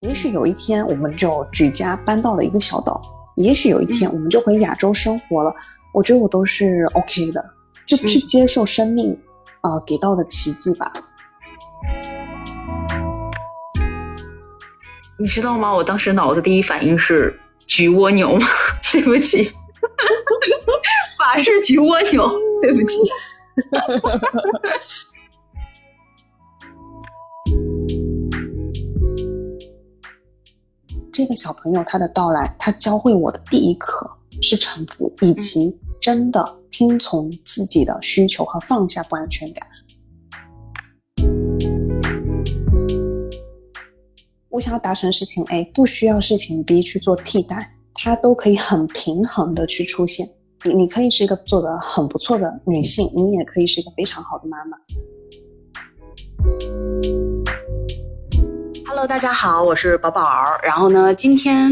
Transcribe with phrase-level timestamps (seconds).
[0.00, 3.00] 也许有一天，我们就举家搬到了一个小岛；
[3.36, 5.54] 也许有一天，我们就回亚洲生活了。
[5.92, 7.44] 我觉得我都是 OK 的，
[7.86, 9.12] 就去接受生命
[9.60, 10.92] 啊给到的奇迹吧。
[15.18, 15.74] 你知道吗？
[15.74, 18.46] 我当时脑子第一反应是菊蜗牛吗，
[18.92, 19.52] 对不起，
[21.18, 22.30] 法式菊蜗牛，
[22.62, 22.96] 对不起。
[31.12, 34.10] 这个小朋友他的到来，他教会我的第一课
[34.42, 39.66] 是臣服，以及真的听从自己的需求和放下不安全感。
[44.56, 50.26] 我想要达成事情 A，不需要事情 B 去做替代，它都可以很平衡的去出现。
[50.64, 54.78] 你你可以是一个做的很不错的女性，你也可以是一个非常好的妈妈。
[58.86, 60.24] Hello，大家好，我是宝宝。
[60.62, 61.70] 然后呢，今天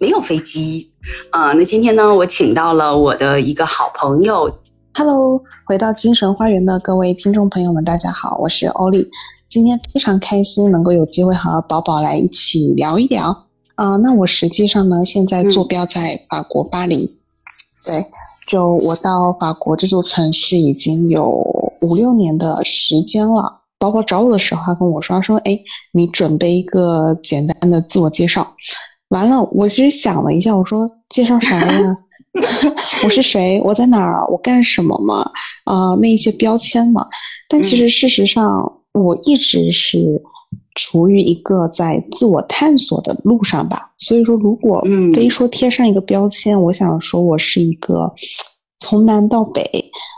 [0.00, 0.90] 没有飞机，
[1.32, 4.50] 啊，那今天呢，我请到了我的一个好朋友。
[4.94, 9.06] Hello，回到精神花园的各位听众朋友们，大家好，我是欧丽。
[9.52, 13.28] 今天非常开心能够有机会和宝宝来一起聊一聊。
[13.74, 16.96] 啊，那我实际上呢，现在坐标在法国巴黎。
[16.96, 18.02] 对，
[18.48, 21.26] 就我到法国这座城市已经有
[21.82, 23.60] 五六年的时间了。
[23.78, 25.60] 宝宝找我的时候，他跟我说：“说，哎，
[25.92, 28.54] 你准备一个简单的自我介绍。”
[29.08, 31.96] 完了，我其实想了一下，我说：“介绍啥呀？
[33.04, 33.60] 我是谁？
[33.66, 34.26] 我在哪儿？
[34.32, 35.30] 我干什么嘛？
[35.66, 37.06] 啊，那一些标签嘛。
[37.50, 40.22] 但其实事实上，我一直是
[40.74, 43.92] 处于一个在自我探索的路上吧。
[43.98, 44.82] 所以说，如果
[45.14, 48.12] 非说贴上一个标签，我想说我是一个
[48.78, 49.62] 从南到北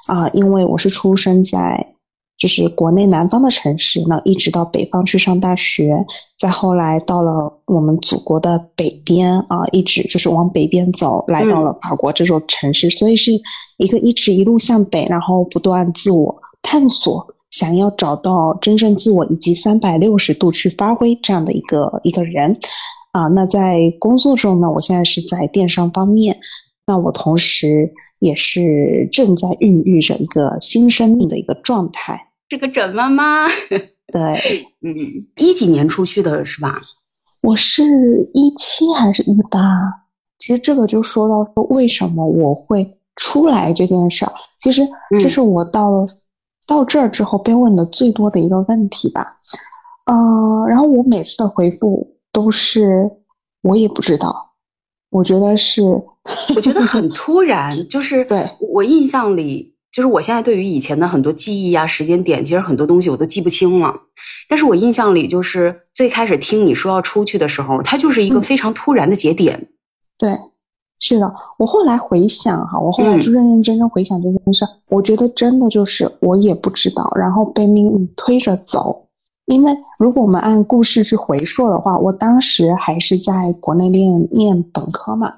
[0.09, 1.91] 啊，因为我是出生在。
[2.37, 6.05] 就是国内南方的城市，那一直到北方去上大学，
[6.37, 13.31] 再后来到了我们祖国的北边啊，一直就是往北边走，来到了法国这座城市，所以是
[13.79, 22.59] 一个一直一路向北，然后不断自我探索，想要找到真正自我以及三百六十度去发挥这样的一个一个人
[23.13, 23.29] 啊。
[23.29, 26.37] 那在工作中呢，我现在是在电商方面，
[26.87, 27.93] 那我同时。
[28.21, 33.47] 也是正在孕育着一个新生命的一个状态，是个准妈妈。
[33.69, 34.95] 对， 嗯，
[35.37, 36.81] 一几年出去的是吧？
[37.43, 37.83] 我是
[38.33, 39.61] 一七还是一八？
[40.39, 44.89] 其实这个就说到说为什么我会出来这件事儿，其实
[45.21, 46.07] 这是我到了
[46.67, 49.37] 到这儿之后被问的最多的一个问题吧。
[50.07, 53.11] 嗯，然后我每次的回复都是
[53.63, 54.53] 我也不知道。
[55.11, 55.83] 我觉得是，
[56.57, 63.95] 我觉得很突然，就是 对我印象里，就是我现在对于以前的很多记忆啊、时间点，其实很多东西我都记不清了。
[64.49, 69.69] 但是我印象里，就是最开始听你说要出去的时候，它就是一个非常突然的节点。
[70.19, 70.29] 对，
[71.07, 71.31] 是的。
[71.59, 78.83] 我后来回想哈，我后来就认认真真回想这件事，我觉得真的就是我也不知道，然后被命运推着走。
[79.47, 79.71] 因为
[80.01, 85.31] 如果我们按故事去回溯的话，我当时还是在国内念念本科嘛，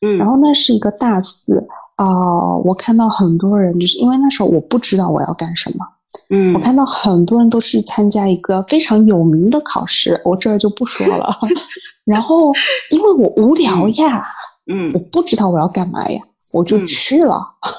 [0.00, 1.66] 嗯，然后那是一个大四
[1.96, 5.84] 啊，我看到很多人就是因为那时候我不知道我要干什么，
[6.30, 11.26] 嗯，我看到很多人都去参加一个非常有名的考试，我这就不说了，
[12.06, 12.50] 然后
[12.90, 14.24] 因为我无聊呀，
[14.70, 16.20] 嗯，我不知道我要干嘛呀，
[16.54, 17.34] 我就去了，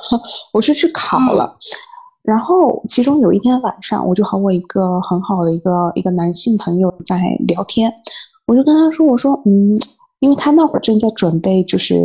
[0.53, 1.53] 我就去考了。
[2.23, 7.91] 然后，其中有一天晚上，我就和我一个很好的一个一个男性朋友在聊天，
[8.45, 9.75] 我就跟他说：“我说，嗯，
[10.19, 11.95] 因为他那会儿正在准备就是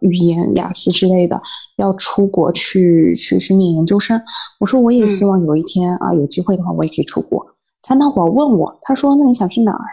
[0.00, 1.40] 语言雅思之类的，
[1.76, 4.20] 要出国去去去念研究生。
[4.58, 7.46] 我说我也希望有一天啊，有机会的话，我也可以出国。
[7.82, 9.84] 他那会儿问我，他说：那你想去哪儿？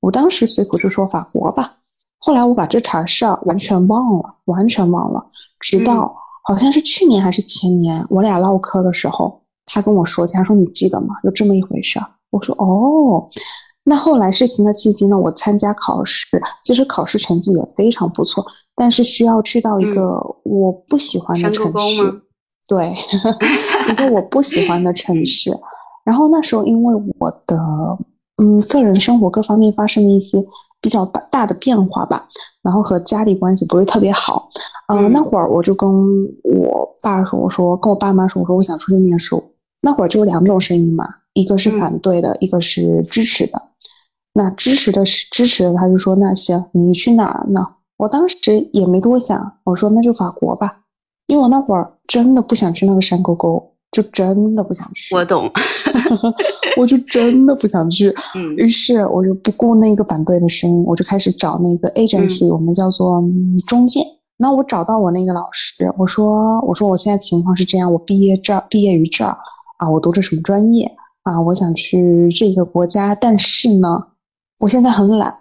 [0.00, 1.74] 我当时随口就说法国吧。
[2.18, 5.24] 后来我把这茬事儿完全忘了，完全忘了，
[5.60, 6.14] 直到。
[6.48, 11.16] 好像是去年还是前年，我俩唠嗑的时候，他跟我说起，他说你记得吗？
[11.24, 12.06] 有这么一回事儿。
[12.30, 13.28] 我说哦，
[13.82, 15.18] 那后来事情的契机呢？
[15.18, 18.46] 我参加考试，其实考试成绩也非常不错，
[18.76, 22.22] 但是需要去到一个我不喜欢的城市，
[22.68, 22.94] 对，
[23.90, 25.50] 一个我不喜欢的城市。
[26.04, 27.56] 然后那时候因为我的
[28.36, 30.38] 嗯个人生活各方面发生了一些
[30.86, 32.28] 比较大的变化吧，
[32.62, 34.48] 然后和家里关系不是特别好。
[34.86, 35.90] 嗯，那会儿我就跟
[36.44, 39.42] 我爸说，我说跟我爸妈说，我说我想出去念书。
[39.82, 41.04] 那会儿就有两种声音嘛，
[41.34, 43.54] 一个是反对的，一个是支持的。
[44.32, 47.66] 那支持的是支持的，他就说那行，你去哪儿呢？
[47.96, 50.82] 我当时也没多想，我说那就法国吧，
[51.26, 55.14] 因为我那会儿真的不想去那个山沟沟，就真的不想去。
[55.14, 55.50] 我懂，
[56.76, 58.14] 我就真的不想去。
[58.36, 64.00] 嗯于是我就不顾那个反对的声音，我就开始找那个 agency，、我们叫做嗯中介。
[64.36, 69.34] 那我找到我那个老师，我说我说我现在情况是这样，我毕业这儿毕业于这儿
[69.78, 70.84] 啊，我读着什么专业
[71.22, 74.08] 啊，我想去这个国家，但是呢，
[74.60, 75.34] 我现在很懒，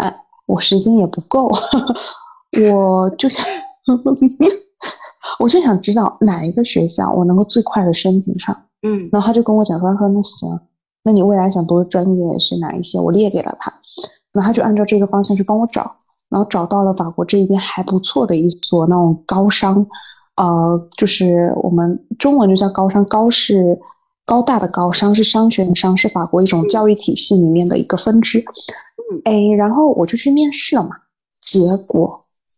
[0.48, 1.52] 我时间也不够，
[2.72, 3.44] 我就想，
[5.40, 8.56] 我就想知道哪一个学校我能够最快的申请上。
[8.84, 10.60] 嗯然后他就跟我讲说，他说那行，
[11.04, 13.00] 那你未来想读的专业是哪一些？
[13.00, 13.74] 我列给了他，
[14.34, 15.92] 然后他就按照这个方向去帮我找，
[16.30, 19.86] 然后找到了法国这一边还不错的一所那种高商，
[20.38, 23.80] 呃，就是我们中文就叫高商，高是
[24.26, 28.40] 高大的高，商是商学的商，是法国一种教育体系里面的一个分支。
[28.40, 30.90] 嗯哎，然后我就去面试了嘛，
[31.42, 32.08] 结果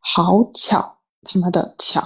[0.02, 0.97] 好巧，
[1.28, 2.02] 他妈的巧，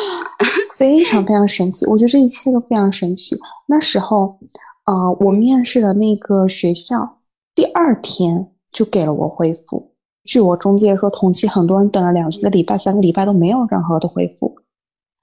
[0.76, 1.86] 非常非常神奇。
[1.86, 3.38] 我觉得这一切都非常神奇。
[3.66, 4.38] 那时候，
[4.84, 7.18] 呃，我面试的那个学校，
[7.54, 9.94] 第二天就给了我回复。
[10.24, 14.56] 据我中介说，同期很多人等了两个礼拜、三个礼拜都没有任何的回复，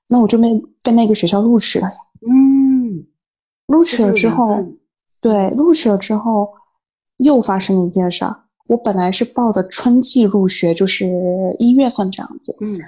[0.09, 0.49] 那我就被
[0.83, 1.95] 被那个学校录取了呀。
[2.27, 3.05] 嗯，
[3.67, 4.47] 录取了之后
[5.21, 6.49] 对，录取了之后，
[7.17, 8.31] 又发生了一件事儿。
[8.67, 11.05] 我本来是报的春季入学，就是
[11.59, 12.79] 一月份这样子，嗯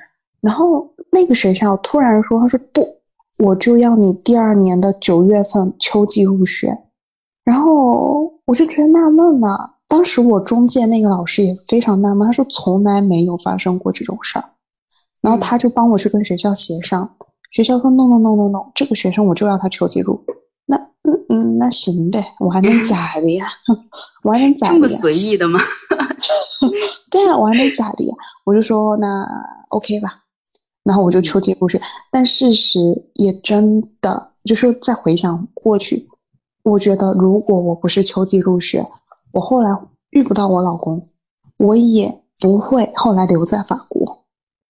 [0.42, 2.88] 然后那个学校突然说，他说不，
[3.44, 6.78] 我就要你第二年的九月份秋季入学。
[7.44, 14.44] 然后我就觉得纳闷了，当时我中介那个老师也非常纳闷，他说从来没有发生过这种事儿。
[15.22, 17.10] 然后他就帮我去跟学校协商，
[17.51, 20.22] 学校说 no no no no no，这个学生我就要他秋季入。
[20.66, 23.48] 那嗯嗯，那行呗，我还能咋的呀？
[24.25, 24.90] 我还能咋的这么？
[24.90, 25.60] 随意的吗？
[27.10, 28.13] 对啊，我还能咋的呀？
[28.45, 29.25] 我就说那
[29.69, 30.10] OK 吧，
[30.88, 31.78] 然后我就秋季入学。
[32.12, 32.80] 但事实
[33.16, 36.07] 也真的，就是再回想过去，
[36.63, 38.81] 我觉得如果我不是秋季入学，
[39.34, 39.69] 我后来
[40.12, 41.00] 遇不到我老公，
[41.60, 44.24] 我也不会后来留在法国。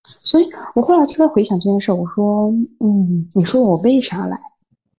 [0.04, 2.50] 所以我后来就在回想这件事，我说，
[2.80, 4.40] 嗯，你说我为啥来，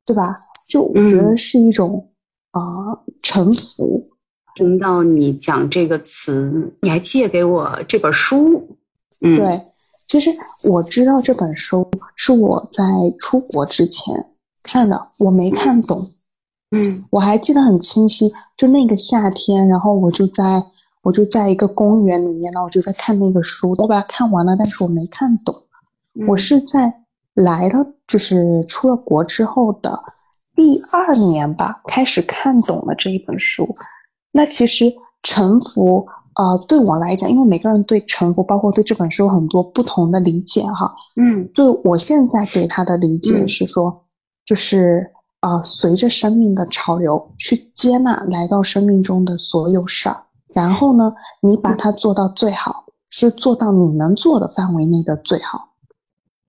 [0.05, 0.35] 对吧？
[0.69, 2.07] 就我觉得是一种
[2.51, 4.03] 啊、呃臣服，
[4.55, 8.69] 听到你讲这个词，你还借给我这本书。
[9.23, 9.59] 嗯，对，
[10.09, 10.31] 其实
[10.71, 12.83] 我知道这本书是我在
[13.19, 14.15] 出国之前
[14.63, 15.97] 看的，我没看懂。
[16.71, 16.83] 嗯
[17.13, 20.65] 我还记得很清晰，就那个夏天，然后我就在
[21.05, 25.55] 我就在一个公园里面，然后我就在看那个书，我把它看完了，但是我没看懂。
[26.15, 27.05] 嗯我是在
[27.35, 29.99] 来了，就是出了国之后的
[30.57, 33.69] 第二年吧，开始看懂了这一本书。
[34.33, 36.07] 那其实臣服，
[36.39, 40.95] 呃，对我来讲，因为每个人对沉浮，包括对这本书有很多不同的理解哈。
[41.17, 43.93] 嗯对我现在对他的理解嗯是说，
[44.47, 50.17] 就是呃，随着生命的潮流去接纳来到生命中的所有事儿，
[50.55, 51.13] 然后呢，
[51.43, 55.75] 你把它做到最好，是做到你能做的范围内的最好。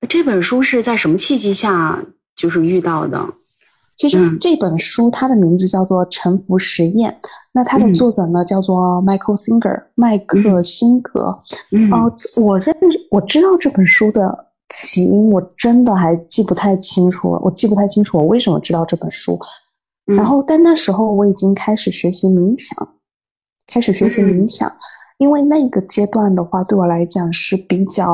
[0.08, 2.06] 这本书是在什么契机下
[2.36, 3.28] 就是遇到的？
[4.00, 7.12] 其实嗯这本书它的名字叫做《沉浮实验》，
[7.52, 11.36] 那它的嗯作者呢叫做 Michael Singer，麦克辛格。
[11.74, 12.10] 嗯哦，
[12.48, 12.74] 我认
[13.12, 17.42] 我知道这本书的起因，我真的还记不太清楚了。
[17.44, 19.38] 我记不太清楚我为什么知道这本书。
[20.08, 22.96] 嗯然后，但那时候我已经开始学习冥想，
[23.68, 24.72] 开始学习冥想，
[25.18, 28.06] 因为那个阶段的话，对我来讲是比较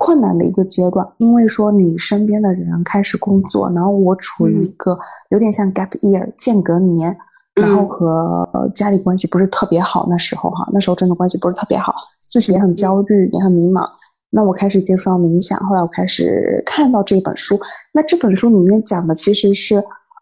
[0.00, 1.04] 困难的一个阶段。
[1.18, 4.96] 因为说你身边的人开始工作，然后我处于一个
[5.30, 7.14] 有点像 gap year 间隔年，
[7.54, 11.92] 然后和呃家里关系不是特别好，那时候哈，那时候真的关系不是特别好，
[12.28, 13.84] 自己也很焦虑，也很迷茫。
[14.30, 17.58] 那我开始接触到冥想，后来我开始看到这本书。
[17.94, 19.76] 那这本书里面讲的其实是，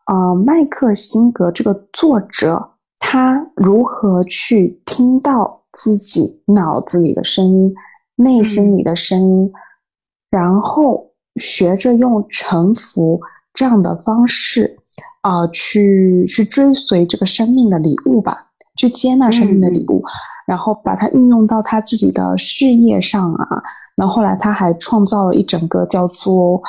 [0.07, 7.73] 呃，麦克辛格这个作者他如何去听到自己脑子里的声音、
[8.15, 9.53] 内心里的声音，
[10.37, 13.19] 然后学着用臣服
[13.55, 14.77] 这样的方式，
[15.23, 20.03] 啊、去去追随这个生命的礼物吧，去接纳生命的礼物，
[20.47, 23.49] 然后把它运用到他自己的事业上啊。
[23.97, 26.61] 然后后来他还创造了一整个叫做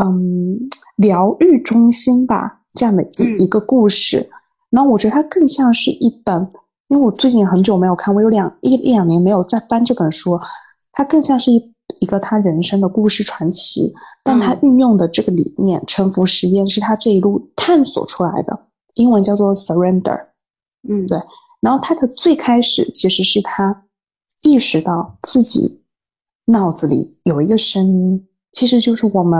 [0.00, 0.56] 嗯
[0.94, 4.30] 疗愈中心吧这样的一嗯一个故事。
[4.70, 6.48] 然后我觉得它更像是一本，
[6.88, 10.38] 因为我最近很久没有看，我有两一一两年没有再翻这本书，
[10.92, 11.60] 它更像是一
[12.00, 13.90] 一个他人生的故事传奇。
[14.24, 18.58] 但他运用的这个理念“沉浮实验”是他这一路探索出来的，
[18.96, 20.18] 英文叫做 “surrender”。
[20.88, 21.16] 嗯对
[21.60, 23.84] 然后他的最开始其实是他
[24.42, 25.84] 意识到自己
[26.46, 29.38] 脑子里有一个声音，其实就是我们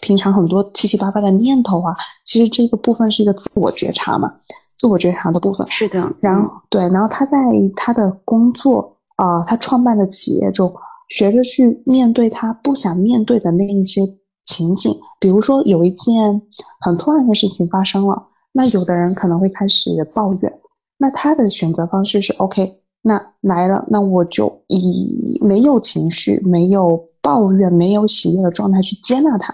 [0.00, 4.30] 平常很多七七八八的念头啊，其实这个部分是一个自我觉察嘛，
[4.76, 5.66] 自我觉察的部分。
[5.68, 7.38] 是的，然后对，然后他在
[7.76, 10.72] 他的工作啊，他创办的企业中，
[11.12, 14.00] 学着去面对他不想面对的那一些
[14.42, 16.40] 情景，比如说有一件
[16.80, 20.50] 很突然的事情发生了，那有的人可能会开始抱怨，
[20.96, 22.66] 那他的选择方式是 OK。
[23.02, 29.52] 那来了，那我就以没有情绪、没有抱怨、没有喜悦的状态去接纳它。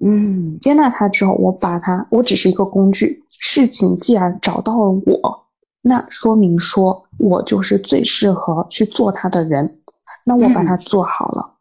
[0.00, 0.18] 嗯，
[0.60, 3.22] 接纳它之后，我把它，我只是一个工具。
[3.28, 5.46] 事情既然找到了我，
[5.82, 9.78] 那说明说我就是最适合去做它的人。
[10.26, 11.58] 那我把它做好了，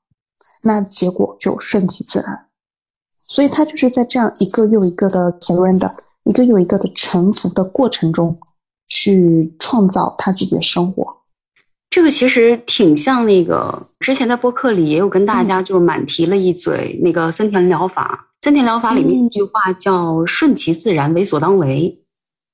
[0.63, 2.47] 那结果就顺其自然。
[3.11, 5.91] 所以，他就是在这样一个又一个的 surrender，
[6.25, 8.35] 一个又一个的臣服的过程中，
[8.87, 11.21] 去创造他自己的生活。
[11.89, 18.27] 这个其实挺像那个之前在播客里也有跟大家就是满提了一嘴那个森田疗法。
[18.41, 22.03] 森田疗法里面一句话叫“顺其自然，为所当为”。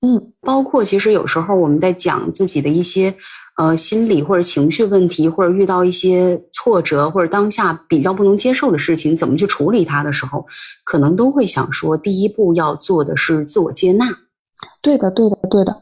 [0.02, 3.16] 嗯，包括其实有时候我们在讲自己的一些
[3.58, 10.46] 呃心理或者情绪问题，或者遇到一些挫折或者当下比较不能接受的事情，怎么去处理它的时候，
[10.84, 14.08] 可能都会想说，第一步要做的是自我接纳。
[14.84, 15.74] 对的，对的，对的。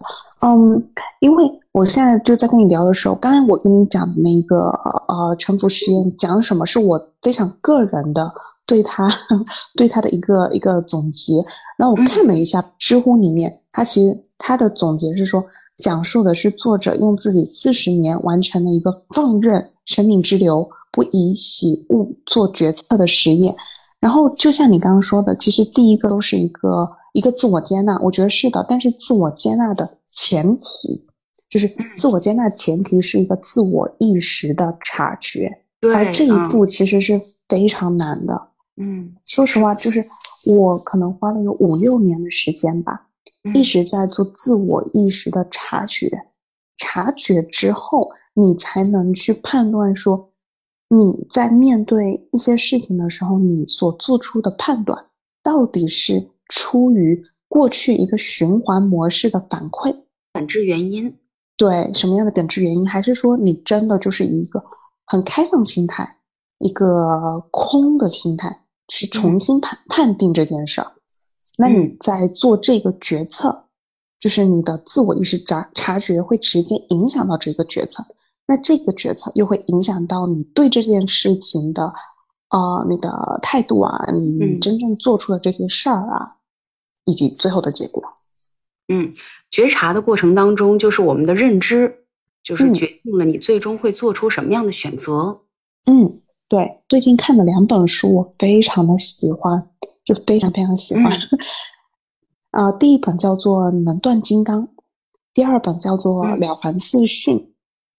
[0.42, 0.82] 嗯，
[1.20, 4.70] 因为我现在就在跟你聊的时候，刚才我跟你讲的那个
[5.08, 8.32] 呃沉浮实验讲什么，是我非常个人的
[8.66, 9.10] 对他
[9.76, 11.34] 对他的一个一个总结。
[11.78, 15.42] 那我看了一下知乎里面，他其实他的总结是说，
[15.80, 23.54] 讲述的是作者用自己四十年完成了一个放任生命之流，不以喜恶做决策的实验。
[24.00, 26.90] 然后就像你刚刚说的，其实第一个都是一个。
[27.12, 31.02] 一个自我接纳，我觉得是的，但是自我接纳的前提
[31.50, 35.50] 就是自我接纳前提是一个自我意识的察觉，
[35.92, 38.40] 而这一步其实是非常难的。
[38.78, 40.00] 嗯，说实话，就是
[40.46, 43.08] 我可能花了有五六年的时间吧，
[43.54, 46.10] 一直在做自我意识的察觉，
[46.78, 50.32] 察觉之后，你才能去判断说
[50.90, 55.06] 你在面对一些事情的时候，你所做出的判断
[55.44, 56.30] 到底是。
[56.52, 59.96] 出于过去一个循环模式的反馈，
[60.34, 61.16] 本质原因，
[61.56, 62.90] 对什么样的本质原因？
[62.90, 64.60] 还是说你真的就是一个
[65.06, 66.18] 很开放心态，
[66.58, 70.92] 一个空的心态去重新判判定这件事儿？
[71.60, 73.66] 那你在做这个决策，
[74.20, 78.04] 就是你的自我意识察察觉会直接影响到这个决策，
[78.48, 81.92] 那这个决策又会影响到你对这件事情的
[82.48, 86.38] 啊那个态度啊，你真正做出的这些事儿啊。
[87.06, 88.04] 以及最后的结果，
[88.88, 89.12] 嗯，
[89.50, 91.92] 觉察的过程当中，就是我们的认知，
[92.44, 95.40] 就是决定了你最终会做出什么样的选择。
[95.88, 96.84] 嗯，对。
[96.88, 99.69] 最近看了两本书，我非常的喜欢，
[100.10, 101.06] 就非常非常喜欢。
[102.50, 104.64] 啊， 第一本叫做《能断金刚》，
[105.36, 107.38] 第二本叫做《了凡四训》。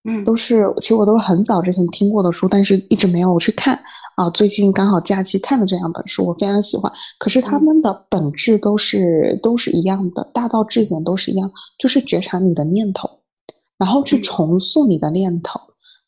[0.03, 3.79] 嗯，都是，其实我都是很早之前听过的书，但是一直没有去看
[4.17, 4.29] 啊。
[4.31, 6.91] 最近刚好假期看了这两本书，我非常喜欢。
[7.19, 13.09] 可是他们的本质都是都是一样的，大道至简都是一样，就是觉察你的念头，
[13.79, 15.61] 然后去重塑你的念头。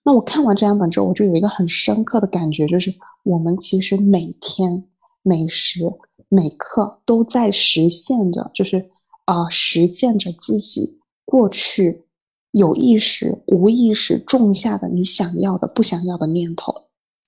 [0.03, 2.93] 那我看完这两本之后，我就有一个很深刻的感觉，就是
[3.25, 4.85] 我们其实每天
[5.23, 5.81] 每时
[6.29, 8.91] 每刻都在实现着，就是
[9.25, 12.05] 啊，实现着自己过去。
[12.53, 16.71] 有意识、无意识种下的你想要的、不想要的念头，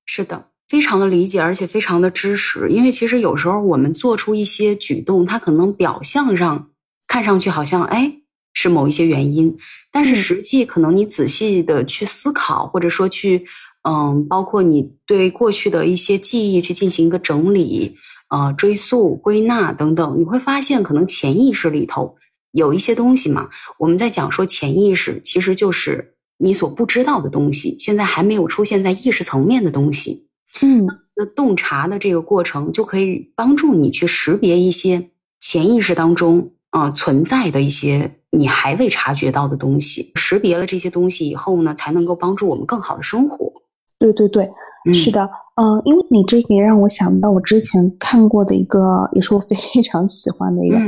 [0.04, 2.68] 是的，非常的理解，而且非常的支持。
[2.68, 6.68] 因为其实有时候我们做出一些举动，它可能表象上
[7.08, 8.18] 看上去好像哎
[8.52, 9.56] 是某一些原因，
[9.90, 13.46] 但是实际可能你仔细的去思考，或者说去
[13.88, 17.97] 嗯，包括你对过去的一些记忆去进行一个整理、
[18.31, 22.17] 呃追溯、归纳等等，你会发现可能潜意识里头。
[22.53, 23.49] 有一些东西嘛，
[23.79, 30.29] 我们在讲说潜意识其实就是你所不知道的东西，现在还没有出现在意识层面的东西。
[30.62, 30.87] 嗯，
[31.17, 35.11] 那洞察的这个过程就可以帮助你去识别一些
[35.41, 40.12] 潜意识当中啊存在的一些你还未察觉到的东西。
[40.14, 43.53] 识别了这些东西以后呢，才能够帮助我们更好的生活。
[43.98, 44.48] 对对对，
[44.92, 45.24] 是的，
[45.56, 50.78] 嗯，因为你这个也让我想到我之前看过的一个，也是我非常喜欢的一个。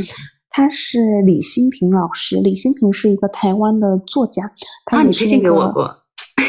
[0.50, 4.50] 他是李新平老师，李新平是一个台湾的作家，
[4.86, 6.00] 他也是那个，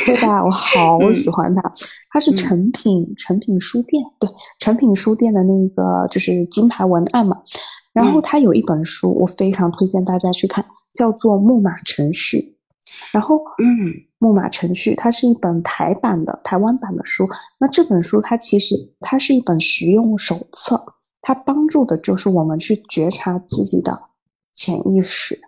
[0.06, 0.44] 对吧？
[0.46, 1.74] 我 好喜欢他，
[2.12, 7.38] 他是成品成品书店，对成品书店的那个就是金牌文案嘛。
[7.94, 12.38] 然后他有一本书，我非常推荐大家去看，叫做《木马程序》。
[13.12, 17.28] 然后，嗯，木马程序它是一本台版的台湾版的书。
[17.60, 20.84] 那这本书它其实它是一本实用手册，
[21.22, 24.00] 它帮助的就是我们去觉察自己的
[24.56, 25.40] 潜意识，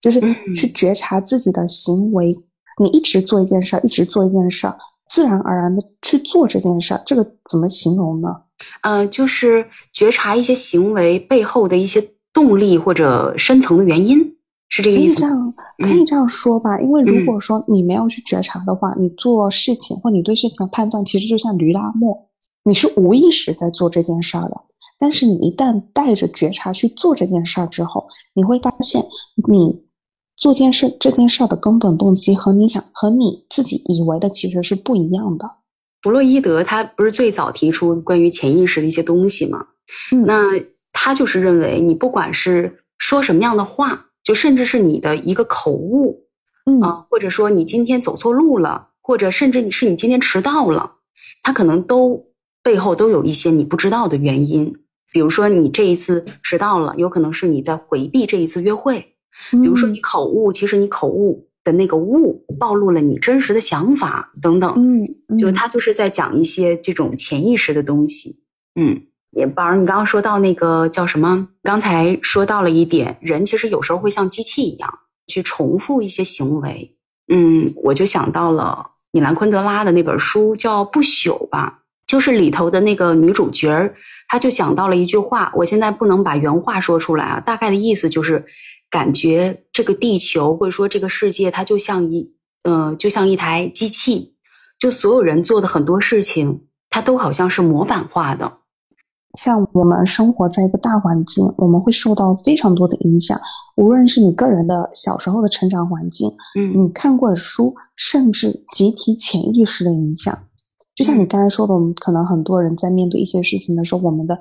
[0.00, 0.20] 就是
[0.54, 2.34] 去觉察自己的行为。
[2.80, 4.76] 你一直做一件事儿，一直做一件事儿，
[5.08, 8.28] 自然而然的去做这件事儿，这个怎么形容呢？
[8.82, 14.20] 嗯，就是觉察一些行为背后的一些动力或者深层的原因。
[14.74, 16.80] 是这个意思，可以这样，可以这样说吧。
[16.80, 22.16] 因为如果说你没有去觉察的话，你做事情或你对事情的判断，其实就像驴拉磨，
[22.64, 24.58] 你是无意识在做这件事儿的。
[24.98, 29.02] 但是你一旦带着觉察去做这件事儿之后，你会发现，
[29.46, 29.84] 你
[30.38, 35.50] 做件事这件事儿的根本动机和你想和你自己以为的其实是不一样的。
[36.00, 39.66] 弗洛伊德他不是最早提出关于潜意识的一些东西吗？
[40.12, 40.42] 嗯，那
[40.94, 44.06] 他就是认为，你不管是说什么样的话。
[44.22, 46.26] 就甚至是你的一个口误，
[46.66, 50.96] 嗯啊，或者说你今天走错路了，或者甚至你是你今天迟到了，
[51.42, 52.28] 它可能都
[52.62, 54.74] 背后都有一些你不知道的原因。
[55.12, 58.94] 比如说你这一次迟到了，有可能是你在回避这一次约会；
[59.50, 64.72] 比如说你口误，其实你口误的那个误暴露了你真实的想法等等。
[64.76, 68.40] 嗯，就是他就是在讲一些这种潜意识的东西。
[68.74, 69.02] 嗯。
[69.32, 71.48] 也宝儿，你刚刚说到那个叫什么？
[71.62, 76.96] 刚才说到了一点，人其实有时候会像机器一样去重复一些行为。
[77.32, 83.94] 嗯，我就想到了米兰昆德拉的那本书叫《不朽》吧，就是里头的那个女主角儿，
[84.28, 88.44] 她就讲到了一句话，我现在不能把原话说出来啊，大概的意思就是
[88.90, 92.34] 感觉这个地球或者说这个世界，它就像一
[92.64, 94.34] 呃，就像一台机器，
[94.78, 98.58] 就所有人做的很多事情，它都好像是模板化的。
[99.38, 103.40] 像我们生活在一个大环境，我们会受到非常多的影响。
[103.76, 110.38] 无论是你个人的小时候的成长环境，嗯，你看过的书，甚至集体潜意识的影响。
[110.94, 114.38] 就像你刚才说的，我们可能很多人在面对一些事情的时候，我们的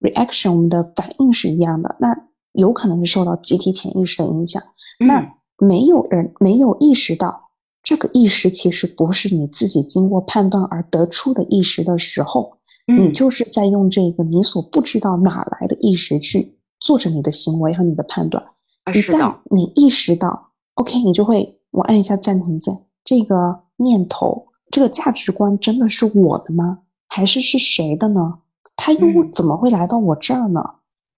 [0.00, 1.96] reaction，我们的反应是一样的。
[1.98, 2.16] 那
[2.52, 4.62] 有可能是受到集体潜意识的影响。
[5.00, 7.50] 那没有人没有意识到
[7.82, 12.57] 这个意识其实不是你自己经过判断而得出的意识的时候。
[12.90, 18.42] 你就是在用这个你所不知道哪来的意识去做着你的行为和你的判断。
[18.86, 22.86] 一旦你意识到，OK，你就会我按一下暂停键。
[23.04, 26.78] 这个念头，这个价值观真的是我的吗？
[27.06, 28.38] 还是是谁的呢？
[28.74, 30.62] 他又怎么会来到我这儿呢？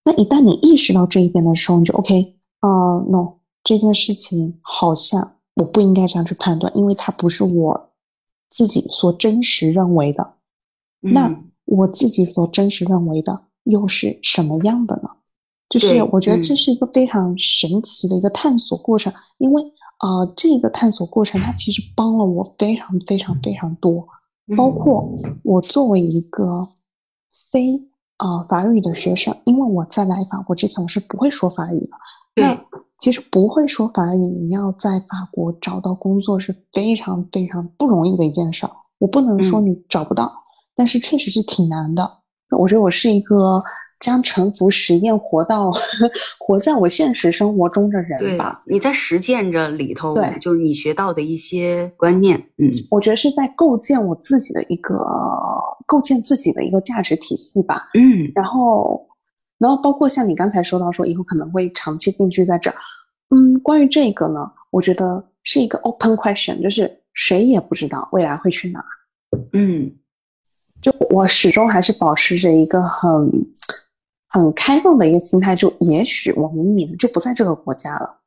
[0.04, 7.90] 那一旦你意识到这一点的时候，你就 OK，啊，No，这件事情好像我不应该这样去判断，因为它不是我
[8.50, 10.34] 自己所真实认为的。
[10.98, 11.32] 那。
[11.70, 15.08] 我自己所真实认为的又是什么样的呢？
[15.68, 19.62] 就是我觉得这是一个非常神奇的一个探索过程，因为
[20.00, 24.04] 呃，这个探索过程它其实帮了我非常非常非常多，
[24.56, 26.60] 包括我作为一个
[27.52, 27.80] 非
[28.18, 31.90] 呃法语的学生，因为我在来法国之前我是不会说法语的。
[32.34, 32.64] 那
[32.98, 38.72] 其实不会说法语，你要在法国找到工作是非常非常不容易的一件事儿。
[38.98, 40.32] 我不能说你找不到。
[40.80, 42.10] 但是确实是挺难的。
[42.58, 43.60] 我觉得我是一个
[44.00, 45.70] 将沉浮实验活到
[46.40, 48.62] 活在我现实生活中的人吧。
[48.66, 52.38] 你在实践着里头，对，就是你学到的一些观念。
[52.56, 55.04] 嗯，我觉得是在构建我自己的一个
[55.86, 57.90] 构建自己的一个价值体系吧。
[57.92, 59.06] 嗯，然后，
[59.58, 62.76] 然后包括像你刚才说到说以后可能会长期定居在这儿。
[63.28, 68.82] 嗯，关于这个呢，我觉得是一个 open question，就是谁也不知道未来会去哪。
[69.52, 69.92] 嗯。
[70.80, 73.30] 就我始终还是保持着一个很
[74.28, 78.18] 很开放的一个心态，就也许我明年就不在这个国家了，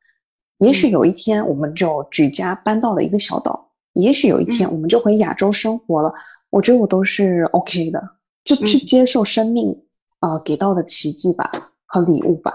[0.60, 6.14] 也许有一天我们就举家搬到了一个小岛，也许有一天我们就回亚洲生活了。
[6.50, 8.02] 我觉得我都是 OK 的，
[8.44, 9.76] 就去接受生命
[10.20, 11.52] 啊给到的奇迹吧
[11.88, 12.54] 和礼物吧。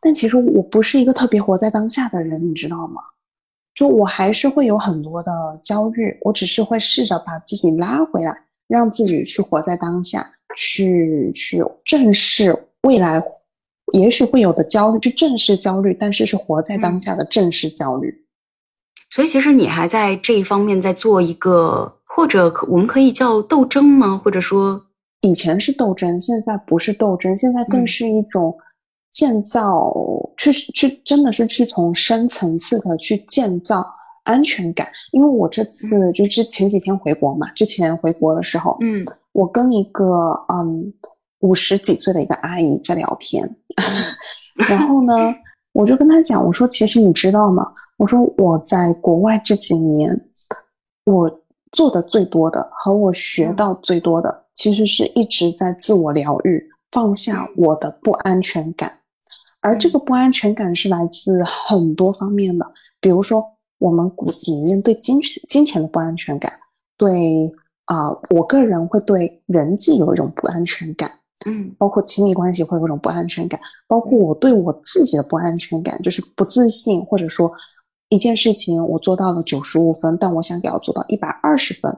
[0.00, 3.00] 但其实我不是一个特别活在当下的人，你知道吗？
[3.74, 8.45] 就我还是会有很多的焦虑，我只是会试着把自己拉回来。
[8.68, 13.22] 让自己去活在当下，去去正视未来，
[13.92, 18.12] 也许会有的焦虑，去正视焦虑，但是是活在当下的正视焦虑。
[19.10, 24.20] 所以，其实你还在这一方面在做一个，或者我们可以叫斗争吗？
[24.22, 24.82] 或者说，
[25.20, 28.54] 以前是斗争，现在不是斗争，现在更是一种
[29.12, 29.94] 建造，
[30.36, 33.86] 去去真的是去从深层次的去建造。
[34.26, 40.92] 安全感，因为我这次就是前几天回国嘛，之前回国的时候，嗯，我跟一个嗯
[41.40, 43.56] 五十几岁的一个阿姨在聊天，
[44.68, 45.14] 然后呢，
[45.72, 47.72] 我就跟她讲，我说其实你知道吗？
[47.96, 50.28] 我说我在国外这几年，
[51.04, 51.30] 我
[51.72, 58.92] 做的最多的和我学到最多的，其实是一直在自我疗愈，放下我的不安全感。
[59.60, 62.66] 而这个不安全感是来自很多方面的，
[63.00, 63.44] 比如说
[63.78, 66.52] 我们骨子里面对金钱、金钱的不安全感，
[66.96, 67.52] 对
[67.84, 71.10] 啊，我个人会对人际有一种不安全感。
[71.44, 77.52] 嗯，包括亲密关系会有一种不安全感，包括我对我自己的不安全感，就是不自信，或者说
[78.08, 81.96] 一件事情我做到了九十五分，但我想给要做到一百二十分，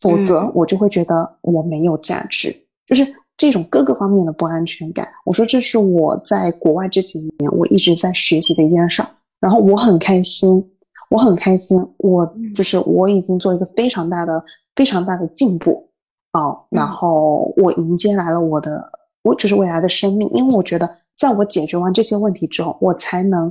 [0.00, 3.06] 否则我就会觉得我没有价值，就是
[3.38, 5.08] 这种各个方面的不安全感。
[5.24, 9.08] 我说这是我在国外这几年我一直在学习的一件事儿，
[9.40, 10.62] 然后我很开心，
[11.10, 14.42] 我很开心，我就是我已经做一个非常大的、
[14.74, 15.90] 非常大的进步。
[16.32, 18.92] 哦，然后我迎接来了我的，
[19.22, 23.50] 我就是未来的生命，因为我觉得，在我解决完这些问题之后，我才能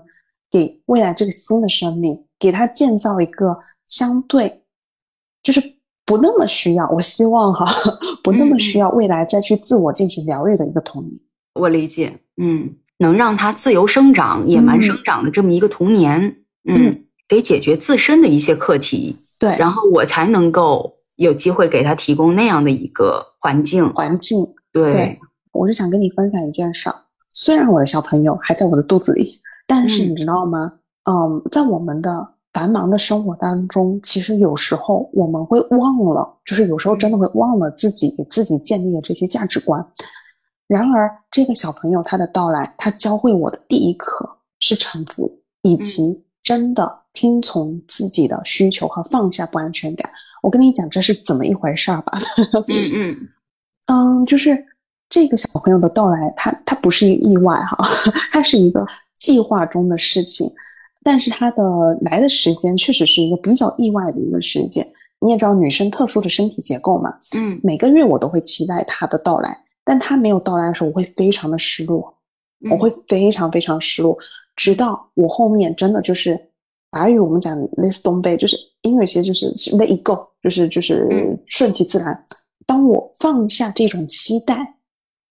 [0.51, 4.61] 给未来这个新的生命，给他建造一个相对，
[5.41, 5.59] 就是
[6.05, 7.65] 不那么需要，我希望哈，
[8.23, 11.19] 不那么需要未来再去自我进行疗愈的一个童年。
[11.55, 16.21] 我理解，嗯，能让他自由生长、野蛮生长的这么一个童年，
[16.69, 16.93] 嗯，
[17.27, 20.93] 得解决自身的一些课题，对，然后我才能够。
[21.17, 25.17] 有机会给他提供那样的一个环境，环境对，
[25.53, 26.95] 我是想跟你分享一件事儿。
[27.29, 30.73] 虽然我的小朋友还在我的肚子里，但是你知道吗？
[31.09, 39.87] 嗯，在我们的繁忙的生活当中，其实有时候我们会忘了，就是有时候真的会忘了自己给自己建立的这些价值观。
[40.67, 47.04] 然而，这个小朋友他的到来，他教会我的第一课是臣服，以及真的。
[47.15, 50.07] 听从自己的需求和放下不安全感。
[50.43, 52.19] 我跟你讲这是怎么一回事儿吧？
[52.69, 53.29] 嗯嗯
[53.87, 54.63] 嗯，就是
[55.09, 57.77] 这个小朋友的到来，他他不是一个意外哈，
[58.31, 58.85] 他是一个
[59.19, 60.51] 计划中的事情，
[61.03, 61.63] 但是他的
[62.01, 64.85] 来的时间确实是一个比较意外的一个时间。
[65.19, 72.13] 你也知道女生特殊的身体结构嘛，嗯，每个月我都会期待他的到来，但他没有到来的时候，我会非常的失落，
[72.69, 74.15] 我会非常非常失落，
[74.55, 76.39] 直到我后面真的就是。
[76.95, 82.17] 法语我们讲 “let don't be”，就是英语其实就是 “let it go”，就是就是顺其自然。
[82.65, 84.77] 当我放下这种期待，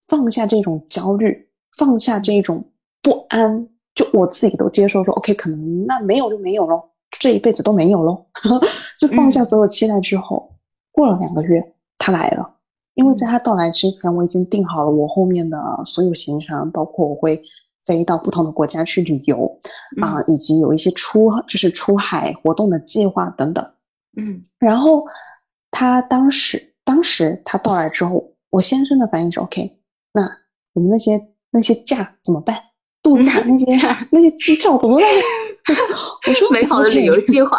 [0.07, 1.49] 放下这种焦虑，
[1.79, 2.63] 放下这种
[3.01, 8.27] 不安，就我自己都接受说 “OK”，可能那没有就没有咯，这一辈子都没有咯。
[9.01, 10.55] 就放下所有期待之后，
[10.93, 11.65] 过了两个月，
[11.97, 12.47] 他来了。
[12.93, 17.41] 因为在他到来之前，我已经定好了我后面的所有行程，包括我会。
[17.85, 19.59] 飞到不同的国家去旅游
[20.03, 23.65] 啊，以及有一些出就是出海活动的计划等等。
[24.17, 25.05] 嗯，然后
[25.71, 29.79] 他当时当时他到来之后，我先生的反应是 OK。
[30.13, 30.23] 那
[30.73, 31.21] 我们那些
[31.51, 32.57] 那些假怎么办？
[33.03, 33.67] 度假 那些
[34.11, 35.07] 那些机票怎么办？
[36.29, 37.59] 我说美好的旅游计划。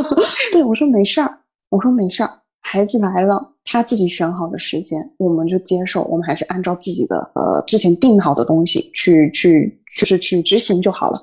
[0.52, 1.38] 对，我说没事儿，
[1.70, 2.41] 我说没事儿。
[2.62, 6.02] 孩子来了，他自己选好的时间，我们就接受。
[6.04, 11.22] 我们还是按照自己的呃之前定好的东西去去，就是去执行就好了。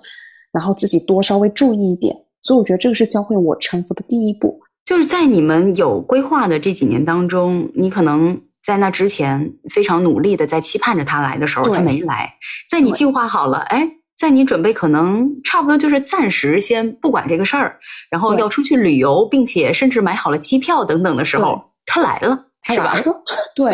[0.52, 2.16] 然后自己多稍微注意一点。
[2.42, 4.60] 所以我觉得这个是教会我臣服的第一步。
[4.86, 12.34] 就是在你们有规划的这几年当中，你可能在那之前非常努力的在期盼着他来的时候，他没来。
[12.70, 13.90] 在你计划好了，哎。
[14.20, 17.80] 在你准备可能差不多就是暂时先不管这个事儿，
[18.12, 22.94] 然后要出去旅游，并且甚至买好了机票等等的时候，他来了，是吧？
[23.56, 23.72] 对，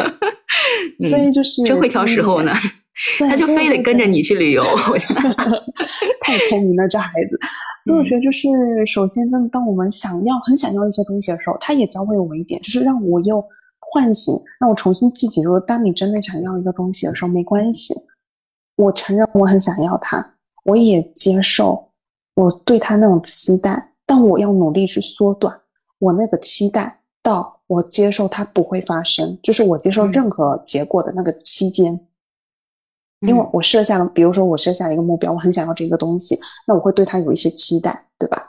[1.09, 2.53] 所以就是真会挑时候呢，
[3.17, 5.21] 他就非得跟着你去旅游， 我觉得。
[6.21, 7.39] 太聪明了，这孩子。
[7.83, 8.47] 所以我觉得就是，
[8.85, 13.43] 首先，当当我们想要很想要一些东西的时候，他也教会我一点，就是让我又
[13.79, 17.95] 唤醒，让我重新记起，说当你真的想要一个东西的时候，没关系，
[18.75, 20.33] 我承认我很想要它。
[20.65, 21.91] 我也接受
[22.33, 25.61] 我对他那种期待，但我要努力去缩短
[25.99, 32.07] 我那个期待到我接受它不会发生，就是我接受任何结果的那个期间。
[33.21, 38.43] 因为我设下了，比如说我设下一个目标，我很想要这个东西，那我会对他有一些期待，对吧？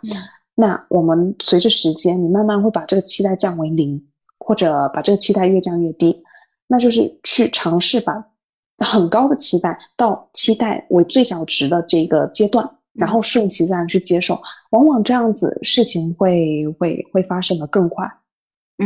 [0.55, 4.03] 那我们随着时间，你慢慢会把这个期待降为零，
[4.39, 6.25] 或者把这个期待越降越低，
[6.67, 8.31] 那就是去尝试把。
[8.79, 18.09] 很高的期待到期待为最小值的这个阶段，然后顺其自然去接受，往往这样子事情会会会发生的更快。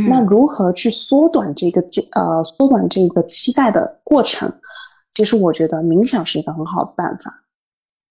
[0.08, 4.50] 那如何去缩短这个阶呃缩短这个期待的过程？
[5.12, 7.44] 其实我觉得冥想是一个很好的办法。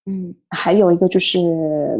[0.05, 1.39] 嗯，还有一个就是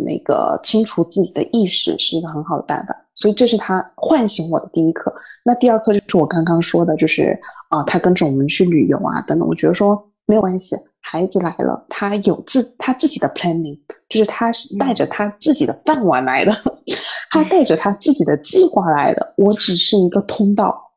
[0.05, 2.95] 那个清除自己的意识是一个很好的办法。
[3.15, 5.13] 所以这是他唤醒我的第一课。
[5.43, 9.47] 那第二课就是我刚刚说的，就是啊，他跟着我们去旅游啊等等。
[9.47, 16.51] 我觉得说没有关系，孩子来了，他有自他自己的 planning，就是他是带着他自己的饭碗来的，
[17.31, 20.91] 他带着他自己的计划来的，我只是一个通道，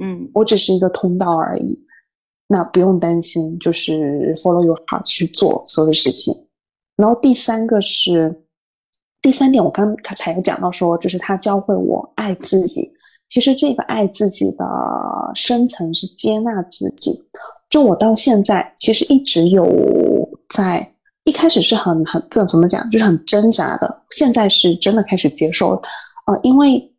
[0.00, 1.86] 嗯，我只是一个通道而已。
[2.46, 6.34] 那不用担心，就是 follow your heart 去做所有的事情。
[6.96, 8.44] 然后第三个是
[9.22, 12.92] 第三点，我刚他才有讲到说，就是他教会我爱自己。
[13.30, 14.66] 其实这个爱自己的
[15.34, 17.18] 深层是接纳自己。
[17.72, 19.66] 就我到现在，其实一直有
[20.50, 20.86] 在
[21.24, 24.02] 一开始是很很这怎么讲，就是很挣扎的。
[24.10, 25.80] 现在是真的开始接受了，
[26.26, 26.94] 呃，因为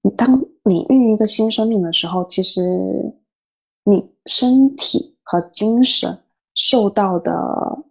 [0.00, 2.62] 你当你孕育一个新生命的时候，其实
[3.84, 6.18] 你身体和精神
[6.54, 7.30] 受到的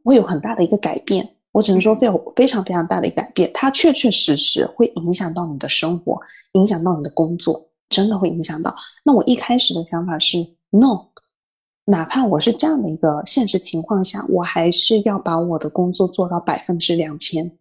[0.03, 1.23] 会有很大的一个改变。
[1.51, 6.19] 我只能说，非有非常非常大的一个改变，它确确实实会影响到你的生活，
[6.53, 8.73] 影响到你的工作，真的会影响到。
[9.03, 10.39] 那我一开始的想法是
[10.71, 11.10] ，no，
[11.91, 17.51] 哪怕我是这样的一个现实情况下，我还是要把我的工作做到百分之两千。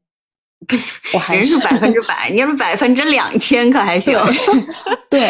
[1.13, 4.15] 我还是百分之百，你要是百分之两千可还行。
[5.11, 5.29] 对，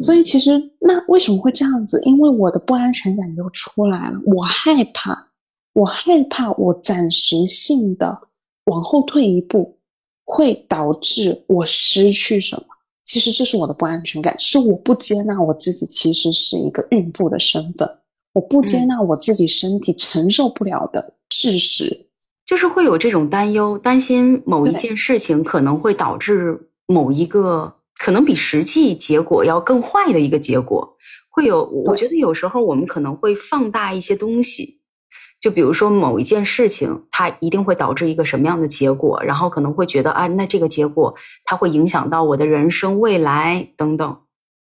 [0.00, 2.00] 所以其实那为什么会这样子？
[2.04, 5.28] 因为我的不安全感又出来了，我害怕。
[5.74, 8.18] 我害怕，我暂时性的
[8.64, 9.78] 往后退一步，
[10.24, 12.64] 会导致我失去什么？
[13.04, 17.88] 其实这是我的不安全感，是我不接纳我自己，其实是一个孕妇的身份，
[18.32, 22.06] 我不接纳我自己身体承受不了的事实，
[22.46, 30.96] 就是会有这种担忧，担心某一件事情可能会导致某一个可能比实际结果要更坏的一个结果，
[31.30, 31.64] 会有。
[31.86, 34.78] 我觉得有时候我们可能会放大一些东西。
[35.40, 41.12] 就比如说某一件事情，它一定会导致一个什么样的结果，然后可能会觉得啊，那这个结果
[41.44, 44.16] 它会影响到我的人生未来等等。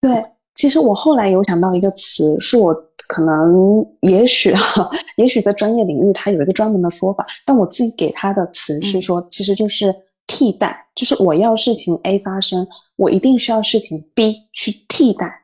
[0.00, 0.24] 对，
[0.56, 9.94] 其实我后来有想到一个词，是我可能也许哈，也许在专业领域它有一个专门的说法，但我自己给它的词是说，其实就是
[10.26, 12.66] 替代，就是我要事情 A 发生，
[12.96, 15.42] 我一定需要事情 B 去替代。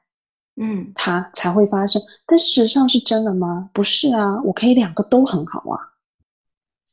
[0.61, 3.71] 嗯，它才会发生，但事实上是真的吗？
[3.73, 5.79] 不是啊，我可以两个都很好啊。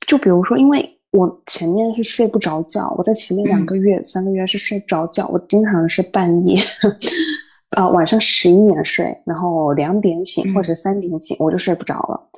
[0.08, 6.58] 就比如说，因为我前面是睡不着觉，我在前面两个月、三个月是睡不着觉，我经常是半夜，
[7.72, 12.30] 啊，晚上十一点睡，然后两点醒或者三点醒，我就睡不着了。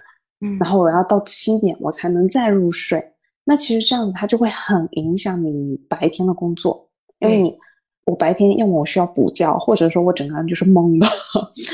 [0.41, 3.03] 嗯，然后我要到七点我才能再入睡。
[3.43, 6.89] 那其实这样子它就会很影响你白天的工作，
[7.19, 7.57] 因为你。
[8.05, 11.07] 我白天要么我需要补觉，或者说我整个人就是懵的。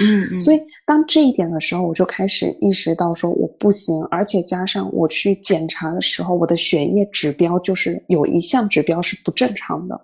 [0.02, 10.00] 嗯，所以当这一点的时候，我就开始意识到说我不行，而且加上我去检查的时候，我的血液指标就是有一项指标是不正常的。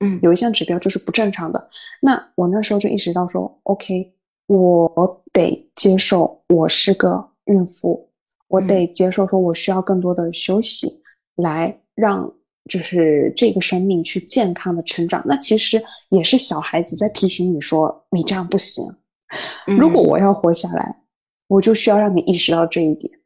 [0.00, 1.68] 嗯，有一项指标就是不正常的。
[2.00, 4.12] 那我那时候就意识到说，OK，
[4.46, 8.08] 我得接受我是个孕妇，
[8.48, 11.02] 我得接受说我需要更多的休息
[11.36, 12.32] 来让。
[12.68, 18.84] 就是这个生命去健康的成长，那其实也是小孩子在提醒你说，你这样不行。
[19.78, 20.96] 如果我要活下来，
[21.46, 23.20] 我就需要让你意识到这一点。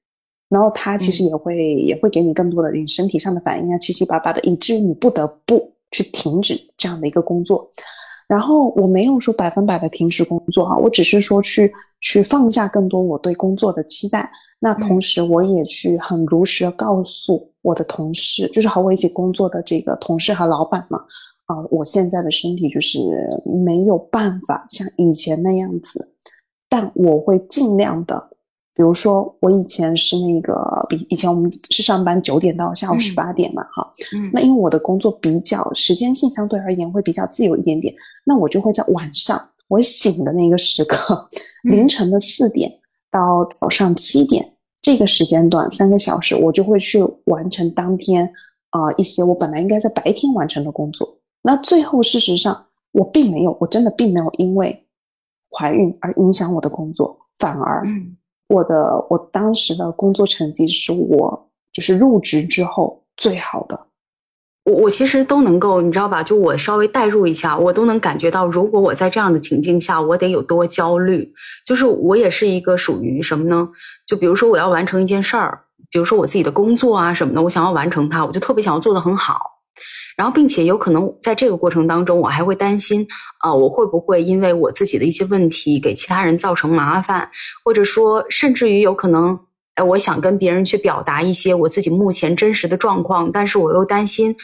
[0.51, 7.71] 然后他其实也会也会给你更多的你身体上的反应啊，七七八八的，以至于你不得不去停止这样的一个工作。
[8.27, 14.31] 然后我没有说百分百的停止工作哈，我只是说去去放下更多我对工作的期待。
[14.63, 21.01] 那同时，我也去很如实的告诉我的同事，就是和我一起工作的这个同事和老板们，
[21.47, 23.01] 啊，我现在的身体就是
[23.65, 26.13] 没有办法像以前那样子，
[26.69, 28.30] 但我会尽量的，
[28.81, 33.93] 比如说我以前是那个比以前我们是上班九点到下午十八点嘛，哈，
[34.33, 37.93] 那因为我的工作比较时间性相对而言会比较自由一点点，
[38.25, 39.39] 那我就会在晚上
[39.69, 41.29] 我醒的那个时刻，
[41.63, 42.73] 凌晨的四点。
[43.11, 48.33] 到早上七点这个时间段三个小时，我就会去完成当天
[48.71, 51.19] 啊一些我本来应该在白天完成的工作。
[51.43, 54.87] 那最后事实上我并没有，我真的并没有因为
[55.51, 57.85] 怀孕而影响我的工作，反而
[58.51, 63.87] 我的我当时的工作成绩是我就是入职之后最好的。
[64.65, 66.23] 我我其实都能够，你知道吧？
[66.23, 71.33] 就我稍微代入一下，我都能感觉到，如果我在这样的情境下，我得有多焦虑。
[71.65, 73.69] 就是我也是一个属于什么呢？
[74.07, 79.39] 就比如说我要完成一件事儿，比如说我自己的工作啊什么的，我想要完成它，我就特别想要做得很好。
[80.17, 83.07] 然后，并且有可能在这个过程当中，我还会担心
[83.39, 87.31] 啊，我会不会因为我自己的一些问题给其他人造成麻烦，
[87.65, 89.39] 或者说，甚至于有可能。
[89.77, 94.35] 哎，我想跟别人去表达一些我自己目前真实的状况，但是我又担心，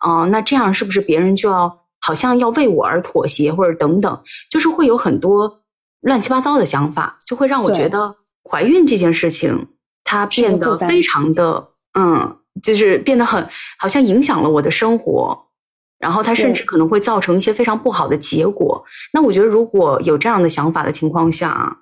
[0.00, 5.60] 啊，那这样是不是别人就要好像要为我而妥协，或者等等，就是会有很多
[6.00, 8.12] 乱七八糟的想法，就会让我觉得
[8.50, 9.68] 怀孕这件事情
[10.02, 13.46] 它变得非常的，嗯，就是变得很
[13.78, 15.46] 好像影响了我的生活，
[15.98, 18.84] 然后它甚至可能会造成一些非常不好的结果。
[19.12, 21.76] 那我觉得如果有这样的想法的情况下啊，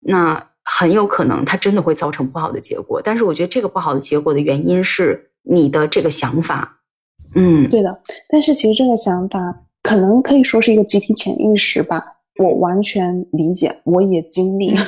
[0.00, 3.00] 那很有可能它真的会造成不好的结果。
[3.02, 6.80] 但是我觉得这个不好的结果的原因是你的这个想法，
[7.34, 7.96] 嗯，对的。
[8.28, 9.38] 但是其实这个想法
[9.82, 12.00] 可能可以说是一个集体潜意识吧。
[12.36, 14.82] 我完全理解，我也经历了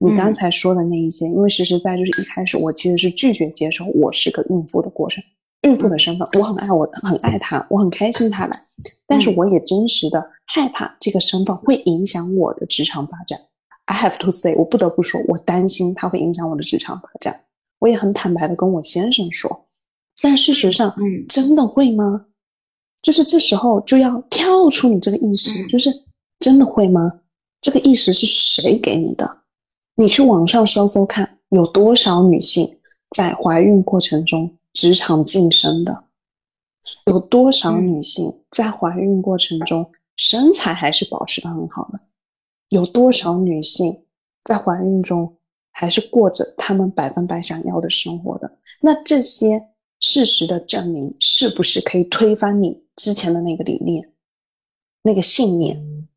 [0.00, 1.26] 你刚才说的那一些。
[1.26, 5.22] 因为实实在就是一开始我其实是拒绝接受我是个孕妇的过程，
[5.62, 8.60] 孕妇的身份，我很爱我，很爱他，我很开心他来，
[9.06, 13.38] 但是我也真实的害怕这个身份会影响我的职场发展。
[13.84, 17.40] I have to say，我不得不说，我担心它会影响我的职场发展。
[17.78, 19.66] 我也很坦白的跟我先生说，
[20.22, 22.26] 但事实上，嗯，真的会吗？
[23.02, 25.90] 就是这时候就要跳出你这个意识，就是。
[26.40, 27.20] 真的会吗？
[27.60, 29.39] 这个意识是谁给你的？
[29.96, 32.78] 你去网上搜搜看，有多少女性
[33.10, 36.04] 在怀孕过程中职场晋升的？
[37.06, 41.98] 有多少女性在怀孕过程中身材还是保持的很好的？
[42.70, 44.04] 有多少女性
[44.44, 45.36] 在怀孕中
[45.70, 48.58] 还是过着她们百分百想要的生活的？
[48.82, 54.12] 那这些事实的证明，是不是可以推翻你之前的那个理念、
[55.02, 56.08] 那个信念？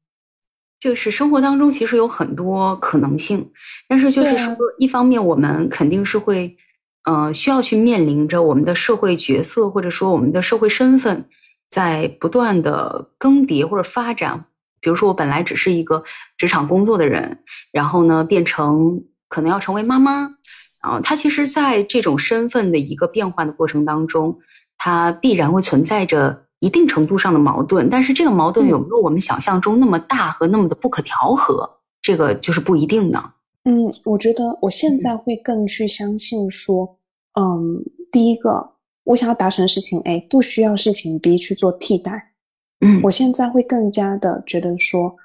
[0.83, 3.49] 就是生活当中其实有很多可能性，
[3.87, 6.57] 但是就是说，一方面我们肯定是会，
[7.05, 11.29] 呃，需要去面临着我们的社会角色或者说我们的社会身份
[11.69, 14.43] 在不断的更迭或者发展。
[14.81, 16.03] 比如说，我本来只是一个
[16.35, 17.39] 职场工作的人，
[17.71, 20.35] 然后呢，变成可能要成为妈妈，
[20.81, 24.37] 啊，他其实在这种身份的一个变换的过程当中，
[24.77, 26.42] 它必然会存在着。
[26.63, 31.69] 一定程度上的矛盾，但是这个矛盾有没有我们想象中那么大和那么的不可调和？
[32.01, 33.21] 这个就是不一定的。
[33.65, 36.97] 嗯，我觉得我现在会更去相信说，
[37.33, 42.31] 嗯，第一个，我想要达成事情 A，不需要事情 B 去做替代。
[42.79, 45.17] 嗯，我现在会更加的觉得说，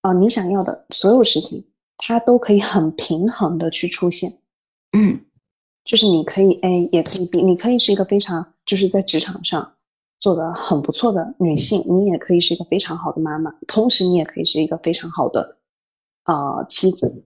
[0.00, 1.66] 啊，你想要的所有事情，
[1.98, 4.38] 它都可以很平衡的去出现。
[4.96, 5.20] 嗯，
[5.84, 9.74] 就是你可以 A，也可以 B，你可以是一个非常就是在职场上。
[10.22, 15.56] 做的很不错的女性，你也可以是一个非常好的妈妈，同时你也可以是一个非常好的
[16.26, 17.24] 呃妻子。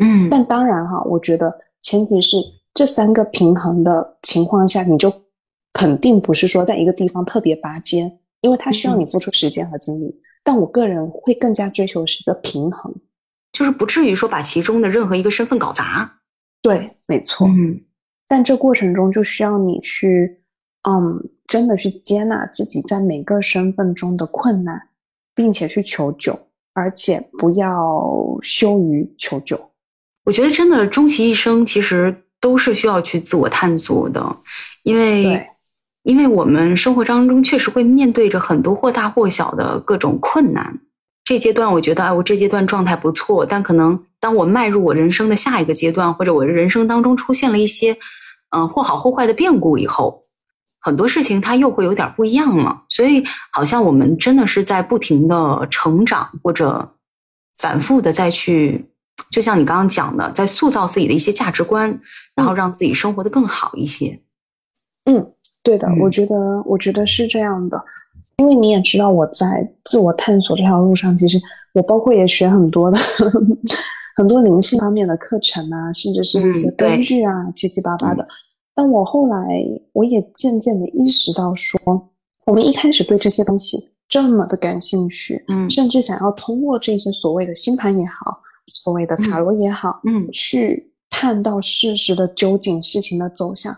[0.00, 2.36] 嗯，但当然哈，我觉得前提是
[2.74, 5.22] 这三个平衡的情况下，你就
[5.72, 10.20] 肯定不是说在一个地方特别拔尖，因为它需要你付出时间和精力。
[10.42, 12.92] 但我个人会更加追求是一个平衡，
[13.52, 16.20] 就是不至于说把其中的任何一个身份搞砸。
[16.60, 17.46] 对，没错。
[17.46, 17.80] 嗯，
[18.26, 20.42] 但这过程中就需要你去，
[20.88, 21.30] 嗯。
[21.46, 24.88] 真的去接纳自己在每个身份中的困难，
[25.34, 26.36] 并且去求救，
[26.72, 29.60] 而且不要羞于求救。
[30.24, 34.36] 我觉得真的终其一生，其实都是需要去自我探索的，
[34.84, 35.46] 因为，
[36.04, 40.80] 因为我们生活当中确实会面对着很多或大或小的各种困难。
[41.24, 47.98] 这阶段我觉得，哎，我这阶段状态不错，但可能当我迈入我人生的下一个阶段，或者我的人生当中出现了一些，
[48.56, 50.23] 嗯，或好或坏的变故以后。
[50.84, 56.92] 很多事情它又会有点不一样了，所以好像我们真的是在不停的成长，或者
[57.56, 58.84] 反复的再去，
[59.30, 61.98] 就像你刚刚讲的，在塑造自己的一些价值观，
[62.34, 64.20] 然后让自己生活的更好一些。
[65.06, 67.78] 嗯，对的，我觉得我觉得是这样的，
[68.36, 71.40] 因为你也知道我在自我探索这条路上，其实
[71.72, 72.98] 我包括也学很多的
[74.16, 78.26] 很多灵性方面的课程啊，甚至是一些工具啊，七七八八的。
[78.74, 81.80] 但我后来，我也渐渐的意识到，说
[82.44, 93.72] 我们一开始对这些东西这么的感兴趣，嗯，甚至想要通过这些所谓的星盘也好，所谓的塔罗也好，嗯，去看到事实的究竟，事情的走向，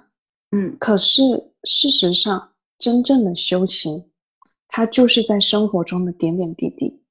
[0.53, 0.75] 嗯。
[0.79, 1.23] 可是
[1.65, 4.07] 事实上，真正的修行，
[4.69, 7.03] 它就是在生活中的点点滴滴，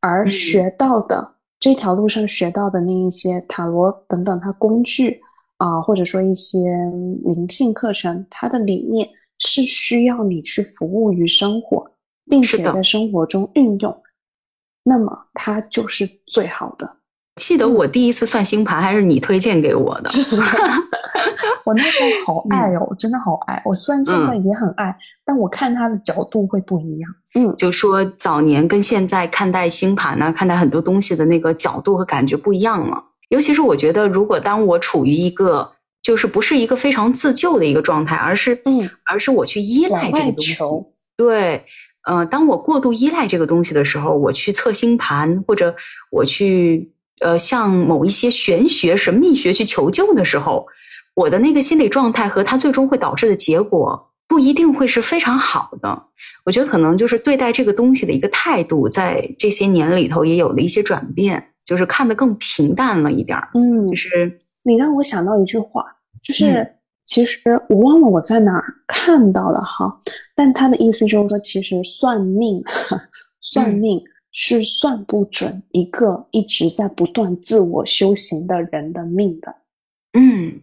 [0.00, 5.22] 而学到的这条路上学到的那一些塔罗等等，它工具。
[5.62, 6.58] 啊，或者说一些
[7.24, 11.92] 灵性课程，它的理念是需要你去服务于生活，
[12.28, 14.02] 并且在生活中运用，
[14.82, 16.96] 那么它就是最好的。
[17.36, 20.10] 记得我第一次算星盘还是你推荐给我的
[21.64, 23.62] 我那时候好爱哦，真的好爱。
[23.64, 24.94] 我算星盘也很爱，
[25.24, 27.10] 但我看它的角度会不一样。
[27.34, 33.02] 嗯，就说早年跟现在看待星盘呢，看待很多东西的那个角度和感觉不一样了。
[33.32, 35.72] 尤其是我觉得，如果当我处于一个
[36.02, 40.54] 就是不是一个非常自救的一个状态，而是嗯，而是我去依赖这个东西，
[41.16, 41.64] 对，
[42.04, 45.74] 呃，当我过度依赖这个东西的时候，我去测星盘或者
[46.10, 50.66] 我去呃向某一些玄学、神秘学去求救的时候，
[51.14, 54.10] 我的那个心理状态和它最终会导致的结果。
[54.28, 56.04] 不一定会是非常好的，
[56.46, 63.50] 我觉得可能就是对待这个东西的一个态度，在这些年里头也有了一些转变，就是看得更平淡了一点儿。
[63.54, 65.84] 嗯，就是你让我想到一句话，
[66.22, 70.00] 就是其实我忘了我在哪儿看到了哈，
[70.34, 72.62] 但他的意思就是说，其实算命，
[73.40, 79.54] 算命是算不准一个一直在不断自我修行的人的命的。
[80.12, 80.62] 嗯，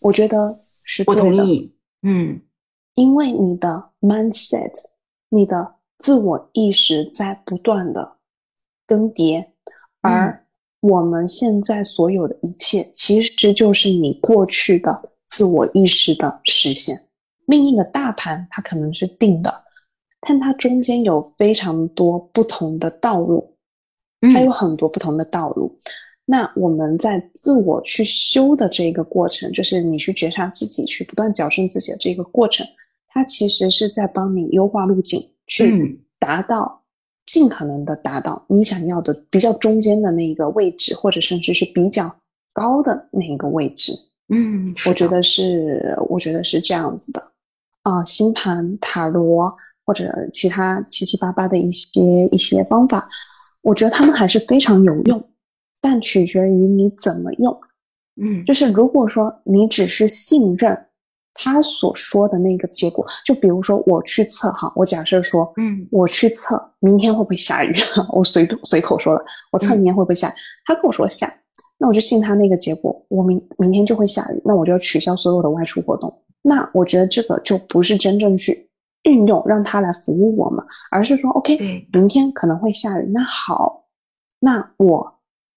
[0.00, 1.72] 我觉得是我同意。
[2.02, 2.40] 嗯，
[2.94, 4.72] 因为你的 mindset，
[5.28, 8.16] 你的自我意识在不断的
[8.86, 9.51] 更迭，
[10.02, 10.44] 而
[10.80, 17.08] 我们现在所有的一切，其实就是你过去的自我意识的实现。
[17.46, 19.64] 命运的大盘它可能是定的，
[20.20, 23.56] 但它中间有非常多不同的道路，
[24.34, 25.78] 它有很多不同的道路。
[26.24, 32.66] 那我们在自我去修的这个过程，就是你去觉察自己，去不断矫正自己的这个过程，
[33.08, 36.81] 它其实是在帮你优化路径，去达到
[37.32, 42.14] 尽可能的达到你想要的比较中间的那一个位置，或者甚至是比较
[42.52, 43.90] 高的那一个位置。
[44.28, 47.22] 嗯，我觉得是，我觉得是这样子的
[47.84, 48.04] 啊。
[48.04, 49.50] 星盘、塔罗
[49.86, 53.08] 或者其他七七八八的一些一些方法，
[53.62, 55.28] 我觉得他们还是非常有用。
[55.80, 57.58] 但取决于你怎么用，
[58.20, 60.86] 嗯，就是如果说你只是信任
[61.34, 67.74] 他所说的那个结果，就比如说我去测哈，我假设说，嗯，我去测明天会不会下雨，
[68.12, 70.32] 我随随口说了，我测明天会不会下雨，
[70.66, 71.32] 他跟我说下，
[71.78, 76.22] 那我就信他那个结果，我明明天就会下雨，那我就要取消所有的外出活动。
[76.42, 78.68] 那我觉得这个就不是真正去
[79.04, 83.84] 运用让他来服务我们，而是说，OK，明天可能会下雨，那好，
[84.40, 85.14] 那我。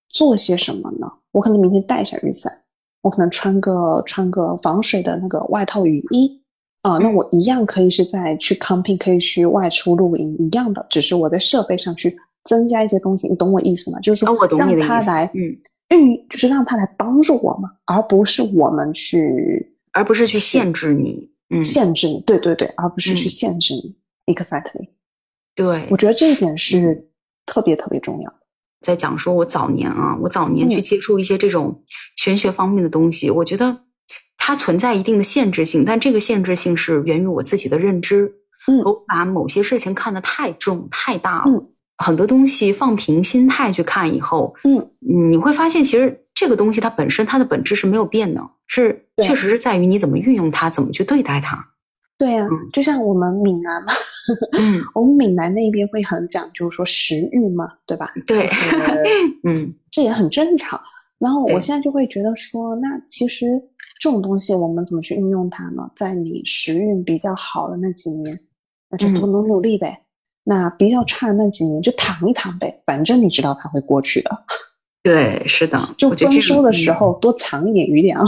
[0.07, 1.11] 做些什么呢？
[1.34, 2.61] 我可能明天带一下雨伞，
[3.05, 6.41] 我可能穿个穿个防水的那个外套雨衣
[6.81, 6.97] 啊。
[6.97, 13.27] 那我一样可以是在去 camping，可以去外出露营一样的，只是我在设备上去增加一些东西。
[13.27, 13.99] 你懂我意思吗？
[13.99, 15.55] 就是说让他来嗯
[15.89, 23.95] 运，就是让他来帮助我嘛，而不是我们去，而不是去限制你，嗯，限制你，对对对，而不是去限制你。
[24.33, 24.89] Exactly，
[25.53, 27.07] 对，我觉得这一点是
[27.45, 28.37] 特别特别重要的。
[28.86, 31.83] 在讲说，我早年啊，我早年去接触一些这种
[32.15, 33.79] 玄学方面的东西，我觉得
[34.38, 38.31] 它存在一定的限制性，但这个限制性是源于我自己的认知。
[38.67, 41.51] 嗯，我把某些事情看得太重太大了，
[41.97, 44.88] 很多东西放平心态去看以后，嗯，
[45.31, 51.67] 你会发现其实这个东西它本身它的本质是没有变的，是确实是在于你怎么运用它，怎么去对待它。
[52.18, 53.91] 对呀，就像我们闽南嘛，
[54.57, 58.11] 嗯， 我们闽南那边会很讲究说食欲嘛，对吧？
[58.26, 58.47] 对，
[59.43, 59.55] 嗯，
[59.91, 60.80] 这也很正常。
[61.18, 63.61] 然后我现在就会觉得说，那其实
[63.99, 65.89] 这种东西我们怎么去运用它呢？
[65.95, 68.39] 在你时运比较好的那几年，
[68.89, 69.89] 那就多努努力呗；
[70.43, 74.30] 那比较差的那几年，就躺一躺呗，反正你知道它会过去的。
[75.03, 78.26] 对，是的，就丰收的时候多藏一点余粮，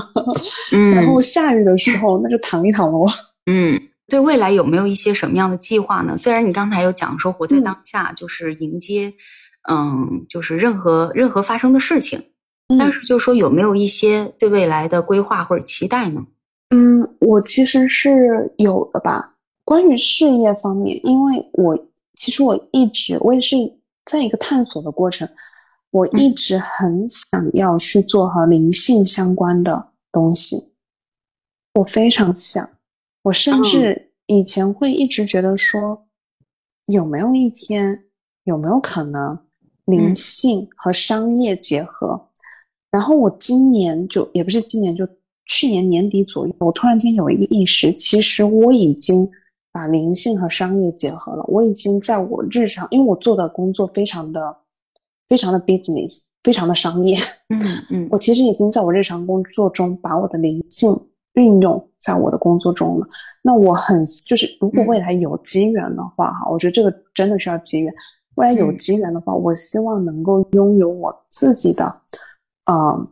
[0.74, 3.06] 嗯，然后下雨的时候那就躺一躺喽。
[3.50, 6.18] 嗯，对未来有没有一些什么样的计划呢？
[6.18, 9.14] 虽然你刚才有讲说活在当下就是迎接，
[9.70, 12.22] 嗯，就是任何任何发生的事情，
[12.78, 16.22] 但是就说有没有一些对未来的规划或者期待呢？
[16.70, 19.36] 嗯，我其实是有的吧。
[19.64, 23.56] 关于事业方面，因为我其实我一直我也是
[24.04, 25.28] 在一个探索的过程，
[25.91, 30.74] 我一直很想要去做和灵性相关的东西，
[31.76, 32.70] 我非常想。
[33.28, 36.07] 我甚至以前会一直觉得说，
[36.86, 38.05] 有没有一天，
[38.45, 39.38] 有没有可能
[39.84, 42.30] 灵性和商业结合？
[42.89, 45.05] 然后我今年就也不是今年，就
[45.45, 49.30] 去年年底左右，我突然间有一个意识，其实我已经
[49.73, 51.43] 把灵性和商业结合了。
[51.49, 54.55] 我已经在我日常，因为我做的工作非常的、
[55.28, 57.17] 非常的 business，非常的商业。
[57.49, 57.59] 嗯
[57.89, 60.89] 嗯，我其实已经在我日常工作中把我的灵性。
[61.38, 63.08] 运用在我的工作中了，
[63.44, 67.94] 那我很就是，如果未来有机缘的话，哈，我觉得这个真的需要机缘。
[68.36, 71.86] 未来有机缘的话，我希望能够拥有我自己的，
[72.66, 73.08] 呃，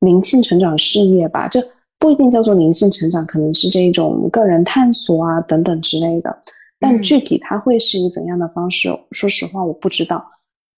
[0.00, 1.48] 灵性成长事业吧。
[1.48, 1.60] 这
[1.98, 6.38] 不一定叫做灵性成长，可能是这种个人探索啊等等之类的。
[6.78, 10.22] 但具体它会是以怎样的方式，说实话我不知道。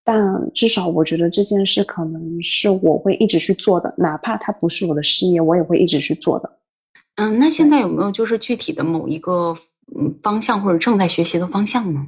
[0.04, 6.50] 但至少我觉得这件事可能是我会一直去做的，哪怕它不是我的事业，我也会一直去做的。
[7.16, 9.54] 嗯，那现在有没有就是具体的某一个
[9.94, 12.06] 嗯方向或者正在学习的方向呢？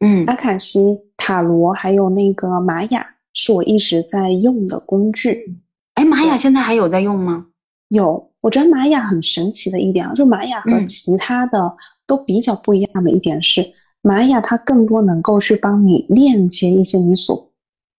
[0.00, 0.80] 嗯，阿卡西、
[1.16, 5.58] 塔罗还有那个玛雅是我一直在用的工具。
[5.94, 7.46] 哎，玛雅现在还有在用吗？
[7.88, 11.76] 有，我觉得玛雅很神奇的一点啊，就玛雅和其他的
[12.06, 17.52] 都比较不一样的一点是，玛雅它更多能够去帮你链接一些你所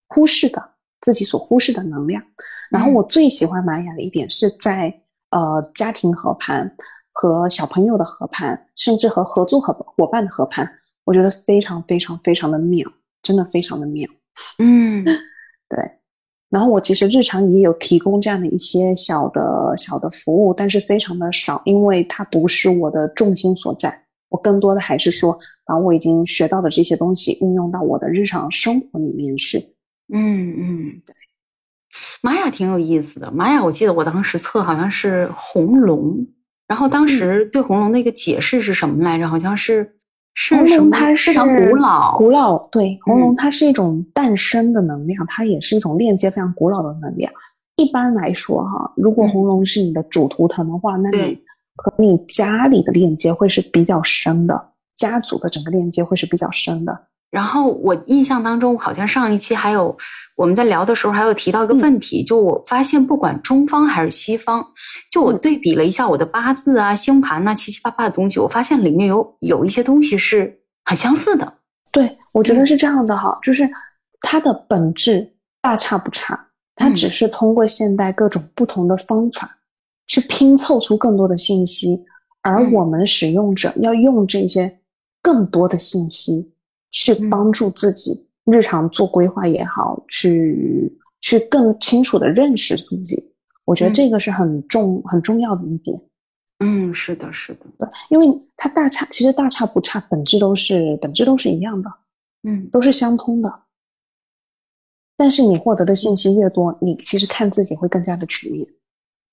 [0.09, 2.21] 忽视的自己所忽视的能量。
[2.69, 5.02] 然后我最喜欢玛雅的一点是在
[5.33, 6.75] 呃家庭合盘
[7.11, 10.69] 和小朋友的合盘，甚至和合作伙伙伴的合盘，
[11.03, 12.87] 我觉得非常非常非常的妙，
[13.21, 14.07] 真的非常的妙。
[14.59, 15.03] 嗯，
[15.67, 15.79] 对。
[16.49, 24.03] 然后我其实日常也有提供这样的一些小的小的服务，但是非常的少，因为它不是我的重心所在。
[24.29, 29.57] 我更多的还是说把我已经学到的这些东西运用到我的日常生活里面去。
[30.13, 31.13] 嗯嗯，对。
[32.21, 36.25] 玛雅挺有意思的，玛雅我记得我当时测好像是红龙，
[36.67, 39.27] 然后当时对红龙的一个解释是什么来着？
[39.27, 39.97] 好像是。
[40.49, 47.31] 红龙它是非常古老，古老对红龙它是一种诞生的能量，它也是一种链接非常古老的能量。
[47.75, 51.37] 一般来说哈，如果红龙是你的主图腾的话，那你
[51.75, 56.99] 和你家里的链接会是比较深的，家族的整个链接会是比较深的。
[57.29, 59.95] 然后我印象当中，好像上一期还有
[60.35, 64.65] 我们在聊的时候，还有提到一个问题，就我发现不管中方还是西方，
[65.11, 71.53] 就我对比了一下我的八字啊、星盘呐、七七八八的东西，我发现里面有有一些东西是很相似的。
[71.91, 73.69] 对，我觉得是这样的哈，就是
[74.21, 79.57] 它的本质大差不差，它只是通过现代各种不同的方法
[80.07, 82.03] 去拼凑出更多的信息，
[82.41, 84.79] 而我们使用者要用这些
[85.21, 86.49] 更多的信息。
[86.95, 90.91] 去帮助自己日常做规划也好，去
[91.21, 93.31] 去更清楚的认识自己，
[93.63, 95.97] 我觉得这个是很重很重要的一点。
[96.59, 98.27] 嗯，是的，是的，对，因为
[98.57, 101.89] 它大差其实大差不差，本质都是本质都是一样的，
[102.43, 103.61] 嗯，都是相通的。
[105.15, 108.67] 但是你获得的信息越多，你其实看自己会更加的全面。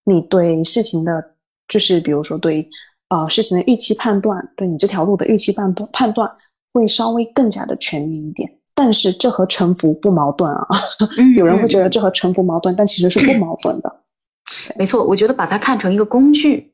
[0.04, 1.34] 你对事情的，
[1.66, 2.68] 就是比如说对
[3.08, 6.30] 呃事情的预期判断，对你这条路的预期判断判断。
[6.72, 8.48] 会稍微更加的全面一点，
[8.82, 10.66] 但是这和臣服不矛盾啊。
[11.36, 13.94] 有人会觉得这和臣服矛盾，但其实是不矛盾的。
[14.74, 16.72] 没错，我觉得把它看成一个工具，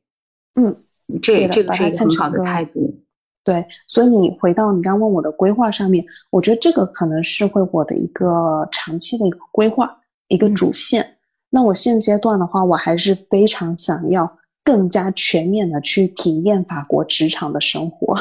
[0.55, 0.77] 嗯，
[1.21, 2.95] 这这个是一个很好的态度。
[3.43, 9.99] 对，所以你回到你刚问我的规划上面，我觉得这个可能是会我的一个长期的一个规划，
[10.29, 11.05] 一个主线。
[11.51, 18.15] 那我现阶段的话，我还是非常想要更加全面的去体验法国职场的生活。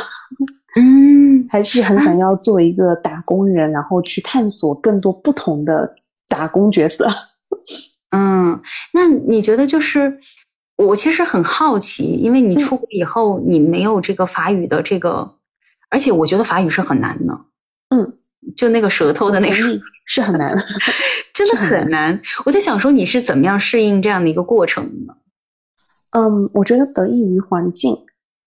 [0.77, 5.95] 嗯，还是很想要做一个打工人，然后去探索更多不同的
[6.27, 7.07] 打工角色。
[8.11, 8.61] 嗯，
[8.93, 10.19] 那你觉得就是
[10.77, 15.35] 我其实很好奇，因为你出国以后，你没有这个法语的这个，
[15.89, 17.33] 而且我觉得法语是很难的。
[17.89, 18.05] 嗯，
[18.55, 19.55] 就那个舌头的那个
[20.05, 20.55] 是很难，
[21.33, 22.21] 真的很难。
[22.45, 25.15] 我在想说，你是怎么样适应这样的一个过程呢？
[26.11, 28.04] 嗯，我觉得得益于环境。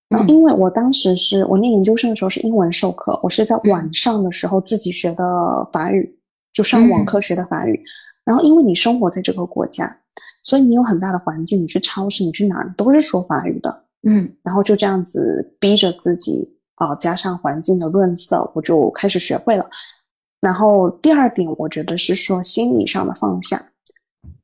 [0.08, 6.18] 然后，因为我当时是我念研究生的时候是英文授课，我是在晚上的时候自己学的法语，
[6.52, 7.78] 就上网课学的法语。
[8.24, 9.94] 然后，因为你生活在这个国家，
[10.42, 13.84] 所以你有很大的环境，你去超市，你去哪儿都是说法语的。
[14.02, 19.68] 嗯，然后就这样子逼着自己啊，加上环境的润色，我就开始学会了。
[20.40, 23.62] 然后第二点，我觉得是说心理上的放下。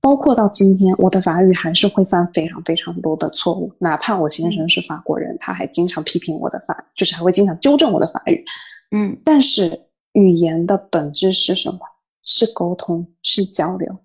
[0.04, 3.72] 包括到今天，我的法语还是会犯非常非常多的错误。
[3.78, 8.44] 哪怕我先生是法国人，他还经常批评我的法，就是还会经常纠正我的法语。
[8.90, 11.78] 嗯，但是语言的本质是什么？
[12.22, 13.96] 是沟通，是交流，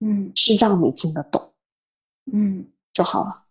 [0.00, 1.40] 嗯，是让你听得懂，
[2.30, 3.44] 嗯，就好了。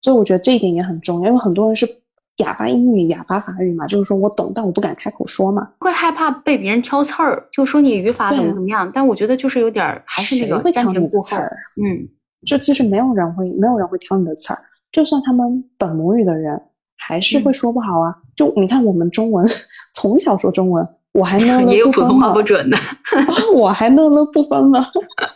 [0.00, 2.00] 所以我觉得这一点也很重要，因为很多人是。
[2.38, 8.90] 哑巴英语、哑巴法语嘛，就是说我懂，但我不敢开口说嘛，会害怕被别人挑刺儿，就说你语法怎么怎么样。
[8.94, 11.56] 但我觉得就是有点儿，还是那个会挑你的刺儿。
[11.82, 12.06] 嗯，
[12.46, 14.58] 就其实没有人会，没有人会挑你的刺儿，
[14.92, 16.60] 就算他们本母语的人，
[16.96, 18.14] 还是会说不好啊。
[18.36, 19.44] 就你看我们中文，
[19.92, 22.78] 从小说中文，我还 呢了也有普通话不准的，
[23.52, 24.80] 我还乐乐不分了，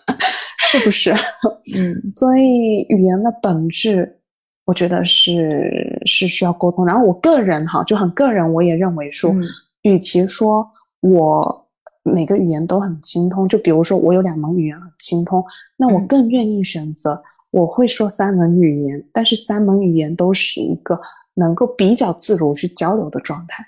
[0.71, 1.13] 是不是？
[1.77, 4.21] 嗯，所以语言的本质。
[4.65, 9.35] 我觉得是是需要沟通，然后我个人哈就很个人，我也认为说，
[9.83, 11.67] 与其说我
[12.05, 15.45] 每个语言都很精通，就比如说我有两门语言很精通，
[15.77, 21.01] 那我更愿意选择我会说三门语言，但是三门语言都是一个
[21.35, 23.67] 能够比较自如去交流的状态。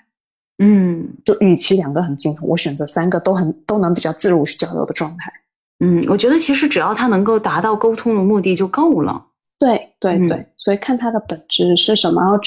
[0.59, 5.29] 嗯，就与其两个很精通，我选择三个都很都能比较自如去交流的状态。
[5.81, 9.25] 嗯，我觉得其实只要他能够达到沟通的目的就够了。
[9.59, 12.21] 对对对，所以看它的本质是什么。
[12.21, 12.37] 然后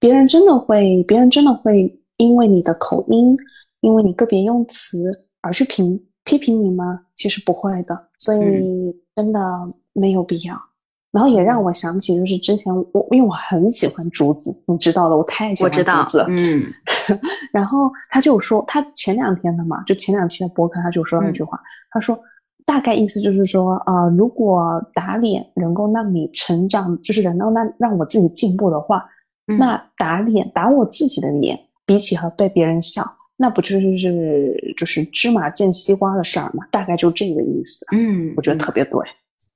[0.00, 3.36] 别人真的会，别人真的会因为你的口音，
[3.80, 5.10] 因为你个别用词
[5.40, 7.02] 而去评批评你吗？
[7.14, 9.40] 其实不会的，所以真的
[9.92, 10.54] 没有必要。
[11.10, 16.26] 然后也让我想起，就是之前我因为我很喜欢竹子，你知道的，我太喜欢竹子了。
[16.28, 16.62] 嗯，
[17.50, 21.58] 然后他就说，他前两天的嘛，就前两期的博客，他就说了一句话，
[21.90, 22.18] 他说
[22.68, 29.08] 大概意思就是说，呃，如果打脸能够让你成长，就是能够让让我自己进步的话，
[29.46, 33.02] 那打脸打我自己的脸，比起和被别人笑，
[33.38, 36.66] 那不就是就是芝麻见西瓜的事儿嘛？
[36.70, 37.86] 大概就这个意思。
[37.90, 39.00] 嗯，我觉得特别对。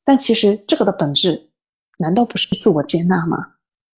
[0.06, 1.50] 但其实这个的本质，
[1.98, 3.36] 难道不是自我接纳吗？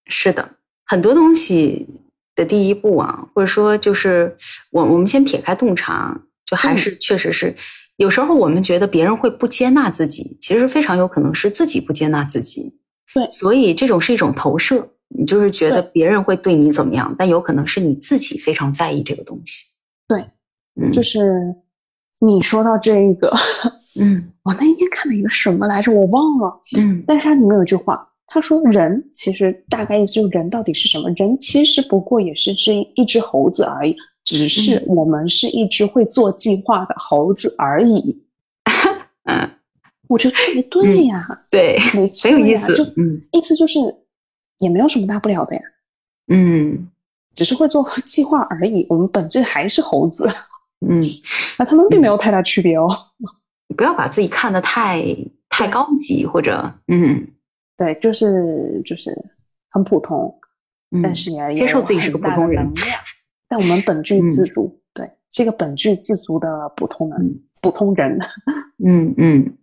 [0.07, 0.51] 是的，
[0.85, 1.87] 很多东西
[2.35, 4.37] 的第一步啊，或者说就是
[4.73, 7.55] 我我们先撇开洞察，就还是确实是
[7.97, 12.75] 有时候我们觉得别人会不接纳自己，其实非常有可能是自己不接纳自己。
[13.15, 19.67] 对，所以这种是一种投射，你就是觉得别人会对你怎么样，但有可能是你自己非常在意这个东西。
[20.09, 20.21] 对，
[20.81, 21.55] 嗯，就是。
[22.21, 23.31] 你说到这一个，
[24.01, 31.11] 嗯，我那天看了一个什么来着，我忘了，嗯，但是它里面有句话，他说人其实大概意思就是人到底是什么？
[31.17, 33.95] 人其实不过也是只一只猴子而已，
[34.25, 38.23] 只是我们是一只会做计划的猴子而已。
[39.25, 39.51] 嗯，
[40.09, 43.79] 我觉得特别对呀，对，没错，很有意思，就嗯，意思就是
[44.59, 45.63] 也没有什么大不了的呀，
[46.29, 46.89] 嗯，
[47.35, 50.29] 只是会做 计划而已，我们本质还是猴子。
[50.87, 51.01] 嗯，
[51.59, 52.89] 那他们并没有太大区别哦。
[53.77, 55.03] 不要把自己看得太
[55.49, 57.27] 太高级，或者嗯，
[57.77, 59.11] 对，就是就是
[59.71, 60.33] 很普通，
[61.03, 62.71] 但是也接受自己是个普通人。
[63.49, 68.19] 但我们本 具自足，对，是一个本具自足的普通人，普通人。
[68.85, 69.57] 嗯嗯。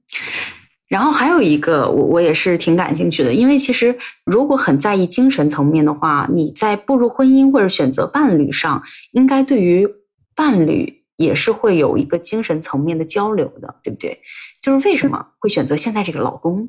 [0.87, 9.87] 然后还有一个，我我也是挺感兴趣的，因为其实如果很在意精神层面的话，你在步入婚姻或者选择伴侣上，应该对于
[10.35, 10.99] 伴侣。
[11.17, 14.17] 也是会有一个精神层面的交流的，对不对？
[14.59, 16.67] 就是为什么会选择现在这个老公？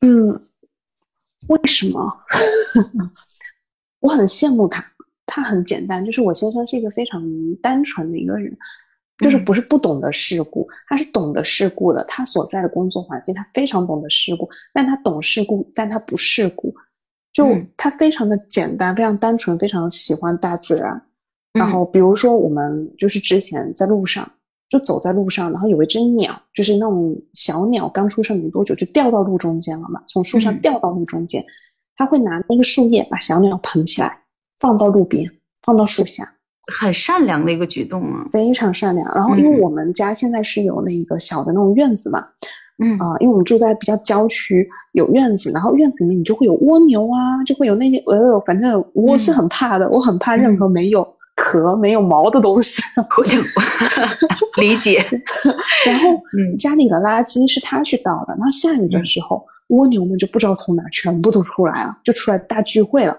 [0.00, 0.30] 嗯，
[1.48, 2.18] 为什么？
[4.00, 4.84] 我很羡慕他，
[5.28, 7.22] 他很简单，就是我先生是一个非常
[7.62, 8.56] 单纯的一个人，
[9.18, 12.02] 就是不是不懂得世故，他是懂得世故的。
[12.08, 16.74] 他所在的工作环境，他非常懂得世故，但他懂世故，但他不世故，
[17.32, 21.00] 就他非常的简单，非常单纯，非常喜欢大自然。
[21.52, 24.30] 然后，比如说，我们就是之前在路上，
[24.68, 31.44] 就走在路上，然后有一只鸟，就是那种小鸟，刚出生没多久就掉到路中间了嘛，从树上掉到路中间，
[31.96, 34.20] 他会拿那个树叶把小鸟捧起来，
[34.60, 35.30] 放到路边，
[35.62, 36.28] 放到树下，
[36.74, 39.06] 很善良的一个举动啊，非常善良。
[39.14, 42.24] 然后，因为我们家现在是有那个小的那种院子嘛，
[42.82, 51.06] 嗯啊，因为我们住在比较郊区，有院子，然后院子里面你就会有蜗牛啊，就会有那些呃，反正我是很怕的，我很怕任何没有。
[51.40, 52.82] 壳没有毛的东西，
[53.16, 53.38] 我就
[54.60, 54.98] 理解。
[55.86, 58.36] 然后，嗯，家里的垃圾是他去倒的。
[58.40, 63.16] 那下雨的时候，蜗牛们就不知道从哪全部都出来了，就出来大聚会了。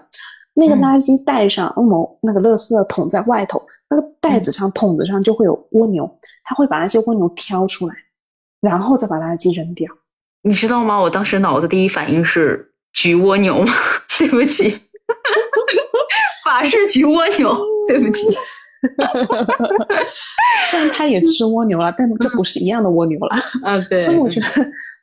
[0.54, 7.94] 那个垃圾袋上，某那个垃圾桶在外头，那个袋子上、桶子上就会有蜗牛，他会把那些蜗牛挑出来，
[8.60, 9.90] 然后再把垃圾扔掉。
[10.42, 11.00] 你知道吗？
[11.00, 13.72] 我当时脑子第一反应是菊蜗牛吗？
[14.18, 14.70] 对不起，
[16.44, 17.56] 法式菊蜗牛。
[17.88, 18.28] 对不起，
[20.70, 23.36] 虽然他也吃蜗牛了，但这不是一样的蜗牛了。
[23.64, 24.00] 啊，对。
[24.00, 24.46] 所以我觉得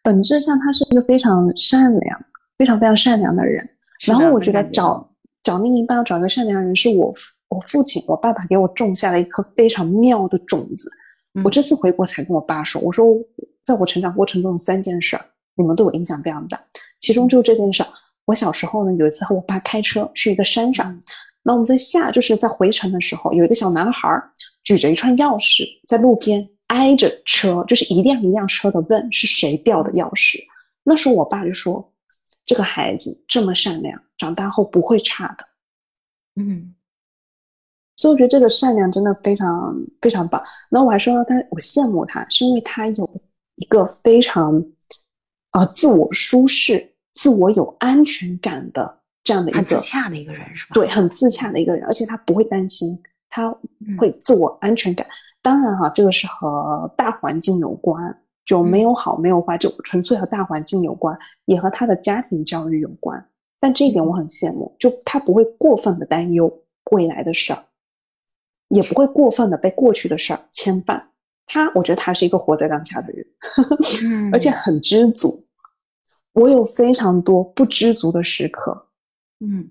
[0.01, 2.17] 本质上他是一个非常善良、
[2.57, 3.61] 非常非常善良的人。
[4.05, 5.05] 然后我觉得找
[5.47, 7.13] 找另一半要找一个善良人，是我
[7.47, 10.91] 我父亲、我爸爸给我种下了一颗非常妙的种子。
[11.41, 13.15] 我这次回国才跟我爸说，我说
[13.63, 15.17] 在我成长过程中有三件事，
[15.55, 16.59] 你们对我影响非常大。
[16.99, 17.81] 其中就这件事，
[18.25, 20.99] 我小时候呢有一次和我爸开车去一个山上。
[21.43, 24.21] 那我们在下，就是在回程的时候，有一个小男孩
[24.65, 30.39] 举着一串钥匙在路边挨着车，就是一辆一辆车的问是谁掉的钥匙。
[30.83, 31.89] 那时候我爸就说
[32.47, 35.45] ：“这个孩子这么善良，长大后不会差的。”
[36.41, 36.73] 嗯，
[37.97, 40.43] 所以我觉得这个善良真的非常非常棒。
[40.69, 43.21] 然后我还说他，我羡慕他，是因为他有
[43.57, 44.65] 一个非常
[45.51, 48.97] 啊自我舒适、自我有安全感的。
[49.23, 50.73] 这样的一个很自洽的一个人是吧？
[50.73, 53.53] 对，很自洽的一个人，而且他不会担心，他
[53.99, 55.05] 会自我安全感。
[55.41, 63.29] 当然哈，这个是和大环境有关，就没有好没有坏，就纯粹和大环境有关，也和他的家庭教育有关。
[63.59, 67.65] 但这一点我很羡慕，就他不会过分的担忧未来的事儿，
[68.69, 71.03] 也不会过分的被过去的事儿牵绊。
[71.45, 73.25] 他，我觉得他是一个活在当下的人，
[74.31, 75.45] 而且很知足。
[76.31, 78.87] 我有非常多不知足的时刻。
[79.39, 79.69] 嗯，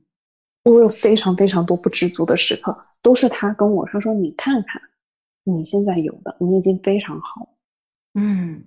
[0.65, 4.83] 我有非常非常多不知足的时刻，都是他跟我说说，你看看，
[5.45, 7.56] 你现在有的，你已经非常好。
[8.19, 8.65] 嗯，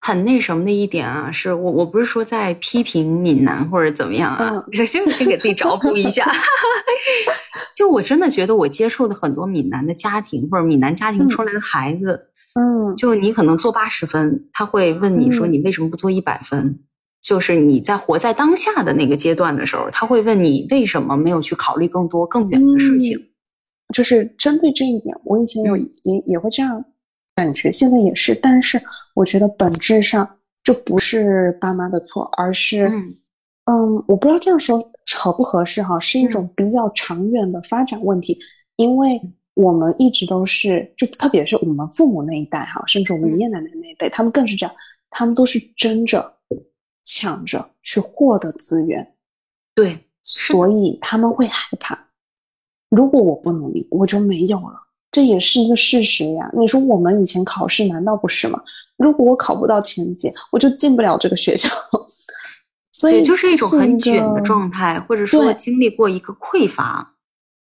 [0.00, 6.24] 很那什么的一点啊，是我我不是说在批评闽南或者怎么样啊，先先给自己找补一下。
[7.76, 16.78] 就我真的觉得我接触的很多闽南的家庭或者闽南家庭出来的孩子，嗯，就你可能做八十分，他会问你说你为什么不做一百分？
[17.22, 23.18] 就是你在活在当下的那个阶段的时候，他会问你为什么没有去考虑更多更远的事情。
[23.92, 26.82] 就是针对这一点，我以前有也也会这样
[27.36, 28.34] 感觉，现在也是。
[28.34, 28.82] 但是
[29.14, 32.88] 我觉得本质上就不是爸妈的错，而是，
[33.66, 34.82] 嗯，我不知道这样说
[35.14, 38.36] 合不合适哈，是一种比较长远的发展问题。
[38.74, 39.20] 因为
[39.54, 44.74] 我们一直都是，就特别是我们父母那一代哈，甚至我们爷爷奶奶那一代，他们更是这样，
[45.10, 46.32] 他们都是争着。
[47.08, 49.14] 抢着去获得资源，
[49.76, 51.96] 对，所以他们会害怕。
[52.90, 54.85] 如果我不努力，我就没有了，
[55.16, 56.50] 这也是一个事实呀。
[56.52, 58.62] 你说我们以前考试难道不是吗？
[58.98, 61.70] 如果我考不到前几，我就进不了这个学校。
[62.92, 67.14] 所以就是一种很卷的状态，或者说经历过一个匮乏，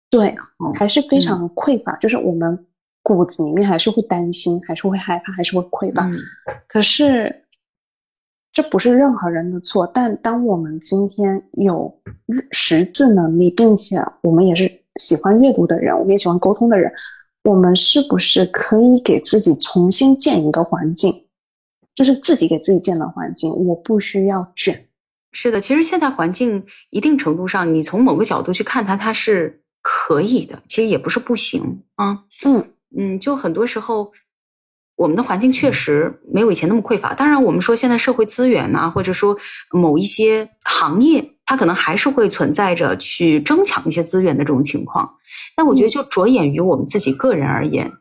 [0.10, 0.36] 对，
[0.74, 1.95] 还是非常匮乏。
[1.97, 2.66] 就是我们
[3.04, 6.10] 骨子里面还是会担心，还是会害怕，还是会匮乏。
[6.68, 7.41] 可是。
[8.56, 11.91] 这不是任何人的错，但当我们今天有
[12.51, 16.93] 识字能力，并且我们也是喜欢阅读的人，我们也喜欢沟通的人，
[17.44, 21.26] 我们是不是可以给自己重新建一个环境，
[21.94, 23.54] 就是自己给自己建的环境？
[23.66, 24.88] 我不需要卷。
[25.32, 32.24] 是的，其实现在环境一定程度上，你从某个角度去看它，它是可以的，其实也不是不行啊。
[32.46, 34.12] 嗯嗯，就很多时候。
[34.96, 37.14] 我们的环境确实没有以前那么匮乏。
[37.14, 39.36] 当然，我们说现在社会资源呐，或者说
[39.72, 45.16] 某一些行业，它可能还是会存在着去争抢一些资源的这种情况。
[45.56, 47.91] 但我觉得，就着眼于我们自己个人而言，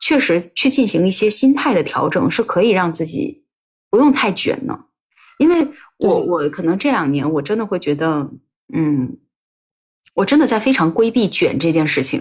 [0.00, 3.44] 确实去进行一些心态的调整，是可以让自己
[3.88, 4.78] 不用太卷呢。
[5.38, 5.68] 因为
[5.98, 8.28] 我我可能这两年我真的会觉得，
[8.74, 9.16] 嗯，
[10.14, 12.20] 我真的在非常规避卷这件事情。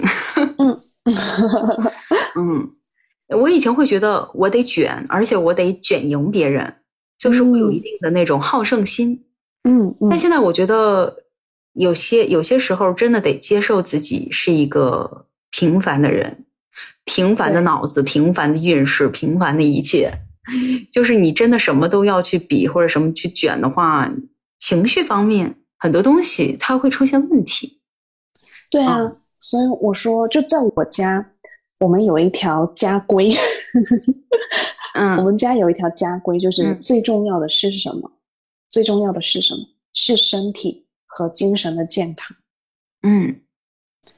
[0.60, 0.80] 嗯
[2.38, 2.72] 嗯。
[3.32, 6.74] 我以前会觉得我得卷，而且我得卷赢别人，
[7.18, 9.26] 就是我有一定的那种好胜心。
[9.64, 11.16] 嗯，但现在我觉得
[11.74, 16.46] 有些有些时候真的得接受自己是一个平凡的人，
[17.06, 20.12] 平凡的脑子，平凡的运势，平凡的一切。
[20.92, 24.12] 就是你真的什么都要去比或者什么去卷的话，
[24.60, 27.80] 情绪方面很多东西它会出现问题。
[28.70, 31.31] 对啊，所以我说就在我家。
[31.82, 33.32] 我们有一条家规，
[34.94, 38.12] 嗯，我们家有一条家规，就是最重要的是什么？
[38.70, 39.62] 最重要的是什么？
[39.92, 42.38] 是身体和精神的健康。
[43.02, 43.36] 嗯，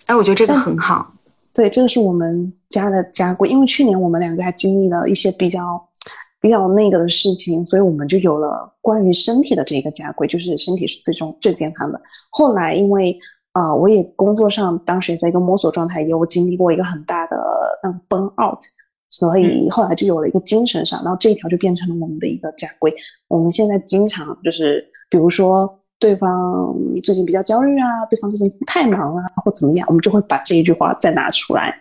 [0.07, 1.13] 哎，我觉得这个很好。
[1.53, 3.47] 对，这个是我们家的家规。
[3.47, 5.81] 因为去年我们两个还经历了一些比较
[6.41, 12.01] 比较那个的事情，所以我们就有了关于身体的这个家规，就是身体是最重最健康的。
[12.29, 13.17] 后来因为。
[13.53, 17.37] 啊，我也工作上当时也在一个摸索状态，也有经历过一个很大的
[17.83, 18.59] 嗯 burn out，
[19.11, 22.91] 所以后来就有了一个精神上，然后这一条就变成了我们的一个家规。
[23.27, 31.71] 我们现在经常就是，比如说对方最近比较焦虑啊，对方最近太忙啊，或怎么样，我们就会把这一句话再拿出来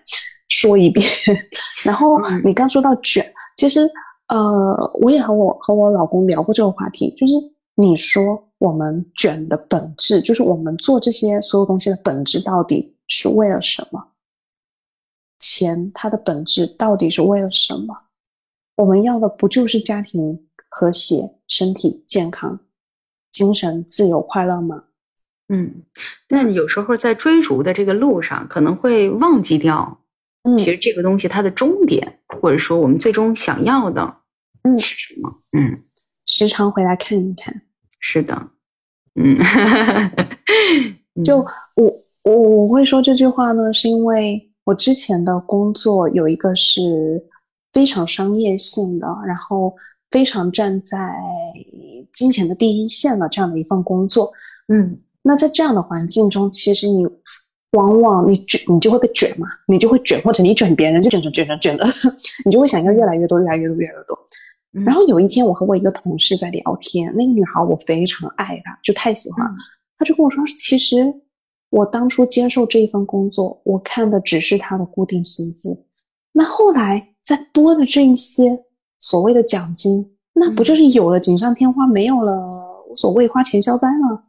[0.49, 1.07] 说一遍。
[1.83, 3.25] 然后你刚说到卷，
[3.57, 3.89] 其实
[4.29, 7.33] 呃，我也和我和我老公聊过这个话题，就是
[7.77, 8.45] 你说。
[8.63, 14.13] 我们卷的本质，就是我们做这些所有东西的本质，到底是为了什么？
[15.41, 18.05] 钱它的本质到底是为了什么？
[18.77, 22.61] 我们要的不就是家庭和谐、身体健康、
[23.33, 24.85] 精神自由、快乐吗？
[25.49, 25.83] 嗯，
[26.29, 30.05] 但有时候在追逐的这个路上，可能会忘记掉，
[30.45, 34.19] 嗯，其实这个东西它的终点，或者说我们最终想要的，
[34.63, 35.43] 嗯，是什么？
[35.51, 35.83] 嗯，
[36.27, 37.63] 时常回来看一看。
[38.03, 38.49] 是的，
[39.15, 39.39] 嗯，
[41.25, 41.39] 就
[41.77, 47.25] 我我我会说这句话呢，是因为我之前的工作有一个是
[47.73, 49.75] 非常商业性的，然后
[50.11, 51.15] 非常站在
[52.13, 54.33] 金钱的第一线的这样的一份工作，
[54.69, 57.07] 嗯，那在这样的环境中，其实你
[57.71, 61.87] 往往你卷，你就会被卷嘛，你就会卷，或者你卷别人就卷卷卷着卷的，
[62.45, 64.19] 你就会想要越来越多，越来越多，越来越多。
[64.73, 69.55] 然后有一天，我和我一个同事在聊天，那个女孩我非常爱她，就太喜欢了。
[69.99, 71.15] 她就跟我说：“其实
[71.69, 75.85] 我当初接受这一份工作，我看的只是她的固定薪资。
[76.33, 78.59] 那后来再多的这一些
[78.99, 84.23] 所谓的奖金，那不就是有了锦上添花，没有了无所谓，花钱消灾吗？”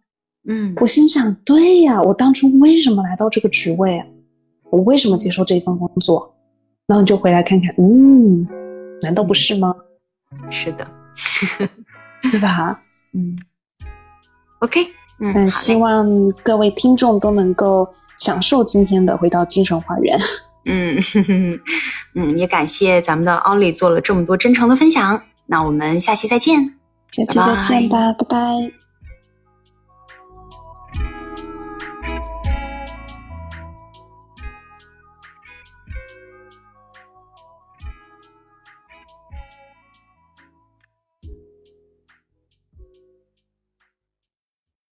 [0.45, 4.03] 嗯，我心想：对呀，我当初为什么来到这个职位？
[4.69, 6.35] 我为什么接受这份工作？
[6.85, 8.45] 然后你就回来看看，嗯，
[9.01, 9.73] 难道不是吗？
[10.49, 10.87] 是的，
[12.31, 12.79] 对吧？
[13.13, 13.37] 嗯
[14.59, 14.83] ，OK，
[15.19, 16.07] 嗯，那希望
[16.43, 20.19] 各位听众都能够享受今天的回到精神花园。
[20.65, 20.97] 嗯
[22.15, 25.21] 嗯，也感谢咱们的奥利做了这么多真诚的分享。
[25.45, 26.75] 那我们下期再见，
[27.11, 28.82] 下期再见吧，拜拜。